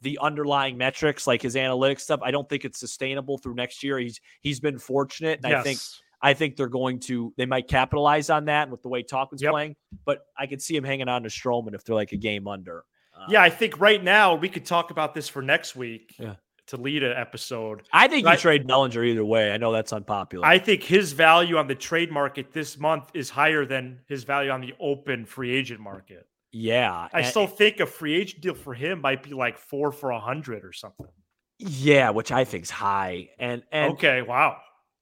the 0.00 0.18
underlying 0.22 0.78
metrics, 0.78 1.26
like 1.26 1.42
his 1.42 1.56
analytics 1.56 2.00
stuff, 2.00 2.20
I 2.22 2.30
don't 2.30 2.48
think 2.48 2.64
it's 2.64 2.78
sustainable 2.78 3.38
through 3.38 3.54
next 3.54 3.82
year. 3.82 3.98
He's 3.98 4.20
he's 4.40 4.60
been 4.60 4.78
fortunate, 4.78 5.40
and 5.44 5.52
I 5.52 5.62
think 5.62 5.78
I 6.22 6.34
think 6.34 6.56
they're 6.56 6.68
going 6.68 7.00
to 7.00 7.32
they 7.36 7.46
might 7.46 7.68
capitalize 7.68 8.30
on 8.30 8.46
that 8.46 8.70
with 8.70 8.82
the 8.82 8.88
way 8.88 9.02
Tauchman's 9.02 9.42
Yep. 9.42 9.52
playing. 9.52 9.76
But 10.04 10.20
I 10.38 10.46
could 10.46 10.62
see 10.62 10.76
him 10.76 10.84
hanging 10.84 11.08
on 11.08 11.24
to 11.24 11.28
Stroman 11.28 11.74
if 11.74 11.84
they're 11.84 11.96
like 11.96 12.12
a 12.12 12.16
game 12.16 12.46
under. 12.48 12.84
Yeah, 13.28 13.40
um, 13.40 13.44
I 13.44 13.50
think 13.50 13.80
right 13.80 14.02
now 14.02 14.34
we 14.36 14.48
could 14.48 14.64
talk 14.64 14.90
about 14.92 15.12
this 15.14 15.28
for 15.28 15.42
next 15.42 15.74
week 15.74 16.14
Yeah. 16.18 16.36
To 16.68 16.76
lead 16.76 17.02
an 17.02 17.16
episode. 17.16 17.82
I 17.92 18.08
think 18.08 18.24
Right. 18.26 18.32
you 18.34 18.38
trade 18.40 18.66
Bellinger 18.66 19.02
either 19.04 19.24
way. 19.24 19.52
I 19.52 19.56
know 19.56 19.72
that's 19.72 19.92
unpopular. 19.92 20.46
I 20.46 20.58
think 20.58 20.82
his 20.82 21.12
value 21.12 21.56
on 21.58 21.66
the 21.66 21.74
trade 21.74 22.10
market 22.12 22.52
this 22.52 22.78
month 22.78 23.10
is 23.14 23.28
higher 23.30 23.64
than 23.66 24.00
his 24.06 24.24
value 24.24 24.50
on 24.50 24.60
the 24.60 24.74
open 24.80 25.24
free 25.26 25.54
agent 25.54 25.80
market. 25.80 26.26
yeah, 26.52 27.08
I 27.12 27.18
and- 27.20 27.26
still 27.26 27.46
think 27.46 27.80
a 27.80 27.86
free 27.86 28.14
agent 28.20 28.40
deal 28.42 28.54
for 28.54 28.72
him 28.74 29.00
might 29.02 29.22
be 29.22 29.30
like 29.34 29.58
four 29.58 29.92
for 29.92 30.10
a 30.10 30.20
hundred 30.20 30.64
or 30.64 30.72
something. 30.72 31.06
yeah, 31.58 32.10
which 32.10 32.30
I 32.32 32.44
think's 32.44 32.70
high. 32.70 33.30
And 33.38 33.62
and 33.72 33.92
okay, 33.94 34.22
wow. 34.22 34.58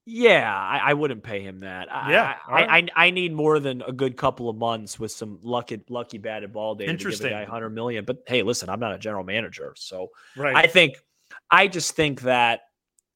yeah, 0.07 0.53
I, 0.55 0.91
I 0.91 0.95
wouldn't 0.95 1.23
pay 1.23 1.41
him 1.43 1.61
that. 1.61 1.93
I, 1.93 2.11
Yeah, 2.13 2.35
I. 2.49 2.63
I, 2.79 2.87
I 2.97 3.11
need 3.11 3.33
more 3.35 3.59
than 3.61 3.83
a 3.83 3.93
good 3.93 4.17
couple 4.17 4.49
of 4.49 4.57
months 4.57 4.99
with 4.99 5.11
some 5.13 5.39
lucky 5.43 5.81
lucky 5.89 6.19
batted 6.19 6.53
ball 6.53 6.75
data 6.75 6.93
to 6.93 6.97
give 6.97 7.07
a 7.07 7.09
Interesting. 7.11 7.31
guy 7.31 7.43
100 7.43 7.71
million. 7.71 8.05
But 8.05 8.23
hey, 8.27 8.43
listen, 8.43 8.69
I'm 8.71 8.81
not 8.81 8.95
a 8.95 8.99
general 8.99 9.25
manager, 9.25 9.75
so 9.77 10.09
Right. 10.37 10.57
I 10.57 10.67
think 10.67 10.95
I 11.51 11.69
just 11.69 11.95
think 11.97 12.23
that 12.23 12.61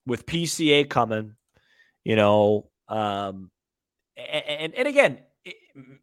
with 0.06 0.26
PCA 0.26 0.88
coming, 0.88 1.34
you 2.04 2.16
know, 2.16 2.70
um, 2.88 3.50
and 4.16 4.74
and 4.74 4.88
again, 4.88 5.18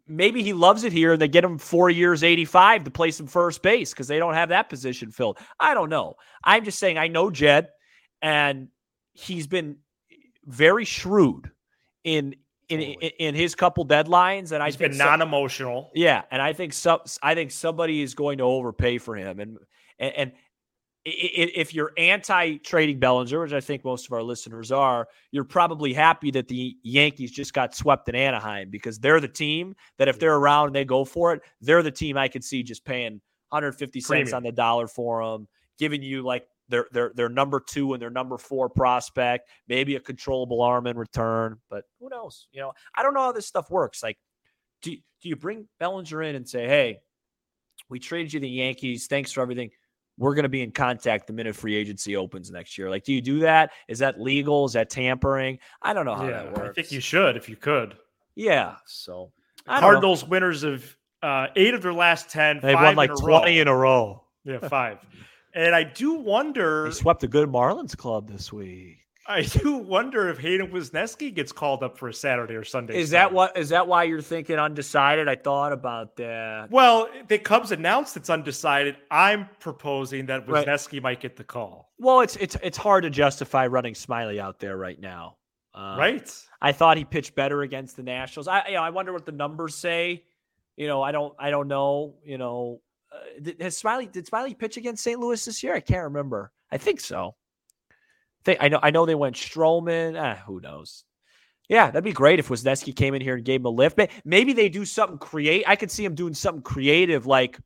maybe 0.08 0.44
he 0.44 0.54
loves 0.54 0.84
it 0.84 0.94
here 0.94 1.14
and 1.14 1.22
they 1.22 1.28
get 1.28 1.44
him 1.44 1.58
four 1.58 1.90
years 1.90 2.24
85 2.24 2.86
to 2.86 2.92
play 2.92 3.12
some 3.12 3.28
first 3.28 3.62
base 3.62 3.92
because 3.92 4.08
they 4.08 4.18
don't 4.20 4.34
have 4.34 4.50
that 4.50 4.70
position 4.70 5.12
filled. 5.12 5.38
I 5.60 5.74
don't 5.74 5.90
know. 5.90 6.16
I'm 6.44 6.64
just 6.64 6.80
saying 6.80 6.98
i 6.98 7.08
know 7.08 7.30
jed 7.30 7.68
and 8.22 8.70
he's 9.14 9.48
been 9.48 9.78
very 10.46 10.86
shrewd 10.86 11.52
in 12.04 12.36
in 12.70 12.80
in, 12.82 13.12
in 13.20 13.36
his 13.36 13.54
couple 13.56 13.86
deadlines 13.86 14.52
and 14.52 14.64
He's 14.64 14.76
i 14.76 14.80
been 14.80 14.98
non-emotional. 14.98 15.92
yeah 15.94 16.24
and 16.32 16.42
i 16.42 16.54
think 16.54 16.74
some 16.74 17.00
i 17.22 17.36
think 17.36 17.52
somebody 17.52 18.02
is 18.02 18.14
going 18.16 18.38
to 18.40 18.44
overpay 18.46 18.98
for 18.98 19.16
him 19.16 19.40
and 19.40 19.58
and, 20.00 20.14
and 20.16 20.32
i- 20.32 20.34
i- 20.34 20.47
if 21.10 21.74
you're 21.74 21.94
anti-trading 21.98 23.00
Bellinger, 23.00 23.40
which 23.40 23.54
I 23.54 23.62
think 23.62 23.86
most 23.86 24.08
of 24.08 24.12
our 24.12 24.22
listeners 24.22 24.72
are, 24.74 25.08
you're 25.32 25.46
probably 25.46 25.94
happy 25.94 26.32
that 26.32 26.50
the 26.50 26.76
Yankees 26.84 27.32
just 27.32 27.54
got 27.54 27.74
swept 27.74 28.10
in 28.10 28.16
Anaheim 28.16 28.70
because 28.70 29.00
they're 29.00 29.22
the 29.22 29.28
team 29.28 29.74
that 29.98 30.10
if 30.10 30.20
they're 30.20 30.36
around 30.36 30.68
and 30.68 30.76
they 30.76 30.84
go 30.84 31.06
for 31.06 31.34
it, 31.34 31.42
they're 31.62 31.84
the 31.84 31.92
team 31.92 32.18
I 32.18 32.28
could 32.28 32.44
see 32.44 32.62
just 32.62 32.84
paying 32.84 33.22
150 33.50 34.02
cents 34.02 34.08
Premium. 34.08 34.36
on 34.36 34.44
the 34.44 34.52
dollar 34.52 34.88
for 34.88 35.24
them, 35.24 35.48
giving 35.80 36.02
you 36.02 36.24
like 36.24 36.46
their 36.68 36.88
their 36.92 37.14
their 37.16 37.30
number 37.30 37.62
two 37.62 37.94
and 37.94 38.02
their 38.02 38.10
number 38.10 38.38
four 38.38 38.68
prospect, 38.68 39.48
maybe 39.70 39.96
a 39.96 40.02
controllable 40.02 40.62
arm 40.62 40.88
in 40.88 40.98
return, 40.98 41.58
but 41.70 41.86
who 42.02 42.10
knows? 42.10 42.50
You 42.52 42.60
know, 42.60 42.74
I 42.94 43.04
don't 43.04 43.14
know 43.14 43.22
how 43.22 43.32
this 43.32 43.48
stuff 43.48 43.70
works. 43.72 44.04
Like, 44.04 44.18
do 44.82 44.92
do 44.92 45.30
you 45.30 45.38
bring 45.38 45.70
Bellinger 45.80 46.22
in 46.24 46.36
and 46.36 46.48
say, 46.48 46.68
hey? 46.68 47.00
We 47.90 48.00
traded 48.00 48.34
you 48.34 48.40
the 48.42 48.50
Yankees. 48.50 49.08
Thanks 49.08 49.32
for 49.32 49.42
everything 49.42 49.70
we're 50.18 50.34
going 50.34 50.44
to 50.44 50.50
be 50.50 50.62
in 50.62 50.72
contact 50.72 51.28
the 51.28 51.34
minute 51.34 51.56
free 51.56 51.76
agency 51.76 52.16
opens 52.16 52.52
next 52.52 52.78
year. 52.78 52.90
Like, 52.90 53.04
do 53.04 53.14
you 53.14 53.22
do 53.22 53.40
that? 53.40 53.72
Is 53.88 54.00
that 54.00 54.20
legal? 54.20 54.66
Is 54.66 54.74
that 54.74 54.90
tampering? 54.90 55.60
I 55.82 55.94
don't 55.94 56.06
know 56.06 56.16
how 56.16 56.28
yeah, 56.28 56.44
that 56.44 56.54
works. 56.54 56.70
I 56.70 56.74
think 56.74 56.92
you 56.92 57.00
should 57.00 57.38
if 57.38 57.48
you 57.48 57.56
could. 57.56 57.96
Yeah. 58.36 58.76
So 58.86 59.32
I 59.68 59.76
don't 59.76 59.82
know. 59.82 59.88
Cardinals 59.88 60.26
winners 60.26 60.64
of 60.64 60.98
uh, 61.22 61.48
eight 61.56 61.74
of 61.74 61.82
their 61.82 61.94
last 61.94 62.30
ten. 62.30 62.60
They 62.62 62.74
five 62.74 62.84
won 62.84 62.96
like 62.96 63.10
in 63.10 63.16
a 63.16 63.26
row. 63.26 63.40
twenty 63.40 63.60
in 63.60 63.68
a 63.68 63.76
row. 63.76 64.24
Yeah, 64.44 64.68
five. 64.68 65.00
and 65.54 65.76
I 65.76 65.84
do 65.84 66.14
wonder. 66.14 66.86
They 66.86 66.92
swept 66.92 67.24
a 67.24 67.28
good 67.28 67.50
Marlins 67.50 67.98
club 67.98 68.30
this 68.30 68.54
week. 68.54 69.07
I 69.28 69.42
do 69.62 69.78
wonder 69.78 70.30
if 70.30 70.40
Hayden 70.40 70.72
Wesneski 70.72 71.34
gets 71.34 71.52
called 71.52 71.84
up 71.84 71.98
for 71.98 72.08
a 72.08 72.14
Saturday 72.14 72.56
or 72.56 72.64
Sunday. 72.64 72.98
Is 72.98 73.10
that 73.10 73.32
what? 73.32 73.58
Is 73.58 73.70
that 73.70 73.88
why 73.88 74.04
you're 74.04 74.22
thinking 74.22 74.58
undecided? 74.58 75.28
I 75.28 75.36
thought 75.36 75.74
about 75.74 76.16
that. 76.18 76.72
Well, 76.72 77.10
the 77.28 77.38
Cubs 77.38 77.72
announced 77.72 78.16
it's 78.16 78.30
undecided. 78.30 78.98
I'm 79.12 79.50
proposing 79.60 80.28
that 80.28 80.48
Right. 80.48 81.02
Might 81.02 81.20
get 81.20 81.36
the 81.36 81.44
call. 81.44 81.92
Well, 82.00 82.22
it's 82.22 82.36
it's 82.38 82.56
it's 82.64 82.78
hard 82.78 83.04
to 83.04 83.10
justify 83.10 83.68
running 83.68 83.96
Smiley 83.96 84.40
out 84.40 84.60
there 84.60 84.78
right 84.78 85.00
now. 85.00 85.38
Um, 85.74 86.00
right? 86.00 86.34
I 86.62 86.72
thought 86.72 86.98
he 86.98 87.06
pitched 87.06 87.36
better 87.36 87.62
against 87.62 87.98
the 87.98 88.04
Nationals. 88.04 88.48
I 88.48 88.68
you 88.68 88.74
know, 88.76 88.84
I 88.84 88.90
wonder 88.90 89.14
what 89.14 89.26
the 89.26 89.32
numbers 89.32 89.76
say. 89.76 90.24
You 90.76 90.88
know, 90.88 91.02
I 91.02 91.12
don't 91.12 91.36
I 91.38 91.50
don't 91.50 91.68
know. 91.68 92.16
You 92.24 92.38
know, 92.38 92.82
uh, 93.12 93.18
did, 93.42 93.62
has 93.62 93.78
Smiley 93.78 94.06
did 94.06 94.26
Smiley 94.26 94.54
pitch 94.54 94.78
against 94.78 95.04
St. 95.04 95.20
Louis 95.20 95.44
this 95.44 95.62
year? 95.62 95.76
I 95.76 95.82
can't 95.82 96.06
remember. 96.06 96.52
I 96.72 96.78
think 96.78 97.00
so. 97.00 97.36
Think 98.48 98.64
I 98.64 98.70
know 98.70 98.80
I 98.82 98.92
know 98.92 99.06
they 99.06 99.14
went 99.14 99.36
Stroman. 99.36 100.18
Ah, 100.18 100.42
who 100.48 100.62
knows? 100.62 101.04
Yeah, 101.68 101.88
that'd 101.88 102.02
be 102.06 102.14
great 102.14 102.40
if 102.40 102.48
Wesneski 102.48 102.96
came 102.96 103.14
in 103.14 103.22
here 103.22 103.36
and 103.36 103.44
gave 103.44 103.60
him 103.60 103.66
a 103.66 103.70
lift. 103.70 103.98
But 103.98 104.10
Maybe 104.24 104.54
they 104.54 104.70
do 104.70 104.86
something 104.86 105.18
create. 105.18 105.66
I 105.68 105.76
could 105.76 105.92
see 105.92 106.06
him 106.06 106.16
doing 106.16 106.34
something 106.34 106.62
creative, 106.62 107.26
like 107.26 107.60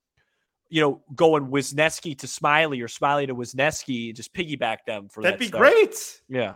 you 0.70 0.82
know, 0.82 1.04
going 1.14 1.48
Wesneski 1.52 2.18
to 2.18 2.28
Smiley 2.28 2.82
or 2.82 2.88
Smiley 2.88 3.28
to 3.28 3.36
Wesneski, 3.36 4.08
and 4.08 4.16
just 4.16 4.34
piggyback 4.34 4.78
them 4.88 5.08
for 5.08 5.22
That'd 5.22 5.36
that 5.36 5.40
be 5.40 5.48
stuff. 5.50 5.60
great. 5.62 6.22
Yeah. 6.28 6.56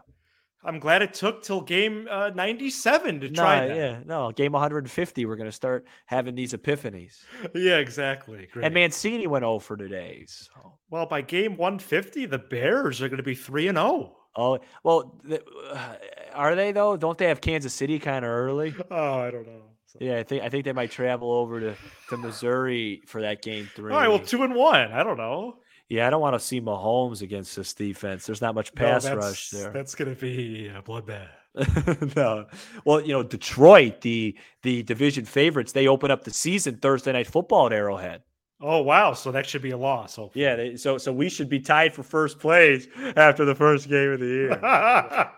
I'm 0.65 0.80
glad 0.80 1.01
it 1.04 1.13
took 1.13 1.43
till 1.43 1.62
game 1.62 2.08
uh, 2.10 2.32
97 2.34 3.19
to 3.21 3.30
No, 3.30 3.34
try 3.34 3.67
that. 3.67 3.75
yeah, 3.78 3.99
no. 4.06 4.32
Game 4.32 4.51
150, 4.51 5.25
we're 5.25 5.36
gonna 5.36 5.51
start 5.51 5.86
having 6.06 6.36
these 6.36 6.54
epiphanies. 6.54 7.17
Yeah, 7.54 7.78
exactly. 7.78 8.47
Great. 8.51 8.65
And 8.65 8.73
Mancini 8.73 9.28
went 9.28 9.43
0 9.43 9.60
for 9.60 9.78
today. 9.78 10.25
So. 10.28 10.73
well, 10.89 11.06
by 11.06 11.21
game 11.21 11.56
150, 11.58 12.25
the 12.25 12.39
Bears 12.39 13.01
are 13.01 13.08
going 13.10 13.17
to 13.17 13.23
be 13.23 13.36
3 13.36 13.67
and 13.69 13.78
oh. 13.78 13.97
0. 13.97 14.15
Oh 14.38 14.60
well, 14.84 15.17
th- 15.28 15.41
uh, 15.71 15.93
are 16.34 16.56
they 16.56 16.73
though? 16.73 16.97
Don't 16.97 17.17
they 17.17 17.28
have 17.28 17.39
Kansas 17.39 17.73
City 17.73 17.99
kind 17.99 18.25
of 18.25 18.32
early? 18.32 18.75
Oh, 18.91 19.19
I 19.19 19.32
don't 19.32 19.47
know. 19.47 19.62
So- 19.86 19.99
Yeah, 20.01 20.17
I 20.17 20.23
think 20.23 20.43
I 20.43 20.49
think 20.49 20.65
they 20.65 20.73
might 20.73 20.91
travel 20.91 21.32
over 21.32 21.60
to, 21.62 21.75
to 22.10 22.17
Missouri 22.17 23.01
for 23.06 23.21
that 23.21 23.41
game 23.41 23.69
three. 23.75 23.93
All 23.93 23.99
right, 23.99 24.10
well, 24.10 24.19
2 24.19 24.43
and 24.43 24.54
1. 24.56 24.91
I 24.91 25.04
don't 25.04 25.17
know. 25.17 25.58
Yeah, 25.89 26.08
I 26.08 26.10
don't 26.10 26.21
want 26.21 26.34
to 26.36 26.39
see 26.39 26.62
Mahomes 26.62 27.21
against 27.21 27.56
this 27.56 27.74
defense. 27.74 28.26
There's 28.26 28.41
not 28.41 28.56
much 28.56 28.74
pass 28.74 29.04
that's- 29.04 29.24
rush 29.24 29.50
there. 29.50 29.71
That's 29.71 29.95
going 29.95 30.13
to 30.13 30.19
be 30.19 30.67
a 30.67 30.82
bloodbath. 30.82 31.30
no. 32.17 32.45
Well, 32.84 33.02
you 33.02 33.13
know, 33.13 33.24
Detroit, 33.24 34.02
the 34.02 34.36
the 34.63 34.84
division 34.84 35.24
favorites, 35.26 35.71
they 35.71 35.88
open 35.88 36.12
up 36.12 36.24
the 36.26 36.32
season 36.32 36.78
Thursday 36.78 37.13
night 37.13 37.28
football 37.28 37.67
at 37.67 37.74
Arrowhead. 37.74 38.24
Oh, 38.62 38.82
wow. 38.82 39.13
So 39.13 39.32
that 39.32 39.45
should 39.45 39.62
be 39.62 39.71
a 39.71 39.78
loss. 39.78 40.15
hopefully. 40.15 40.43
Yeah, 40.43 40.56
they, 40.56 40.76
so 40.76 40.98
so 40.98 41.13
we 41.13 41.30
should 41.30 41.48
be 41.50 41.60
tied 41.60 41.93
for 41.93 42.04
first 42.04 42.39
place 42.39 42.88
after 43.15 43.45
the 43.45 43.56
first 43.56 43.88
game 43.88 44.12
of 44.12 44.19
the 44.19 44.26
year. 44.26 44.50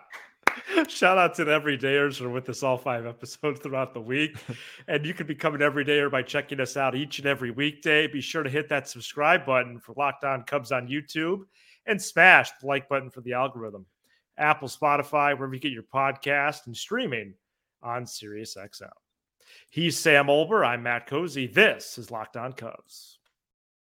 Shout 0.87 1.17
out 1.17 1.35
to 1.35 1.45
the 1.45 1.51
everydayers 1.51 2.17
who 2.17 2.25
are 2.25 2.29
with 2.29 2.49
us 2.49 2.63
all 2.63 2.77
five 2.77 3.05
episodes 3.05 3.59
throughout 3.59 3.93
the 3.93 4.01
week. 4.01 4.37
And 4.89 5.05
you 5.05 5.13
can 5.13 5.27
become 5.27 5.53
an 5.53 5.61
everydayer 5.61 6.09
by 6.09 6.21
checking 6.21 6.61
us 6.61 6.77
out 6.77 6.95
each 6.95 7.19
and 7.19 7.27
every 7.27 7.51
weekday. 7.51 8.07
Be 8.07 8.21
sure 8.21 8.43
to 8.43 8.49
hit 8.49 8.69
that 8.69 8.87
subscribe 8.87 9.45
button 9.45 9.79
for 9.79 9.93
Locked 9.97 10.23
On 10.23 10.43
Cubs 10.43 10.71
on 10.71 10.87
YouTube 10.87 11.41
and 11.85 12.01
smash 12.01 12.51
the 12.61 12.67
like 12.67 12.87
button 12.87 13.09
for 13.09 13.19
the 13.21 13.33
algorithm. 13.33 13.85
Apple, 14.37 14.69
Spotify, 14.69 15.37
wherever 15.37 15.53
you 15.53 15.59
get 15.59 15.73
your 15.73 15.83
podcast 15.83 16.67
and 16.67 16.77
streaming 16.77 17.33
on 17.83 18.05
SiriusXM. 18.05 18.89
He's 19.69 19.97
Sam 19.97 20.27
Olbur. 20.27 20.65
I'm 20.65 20.83
Matt 20.83 21.09
Cozzi. 21.09 21.53
This 21.53 21.97
is 21.97 22.11
Locked 22.11 22.37
On 22.37 22.53
Cubs. 22.53 23.16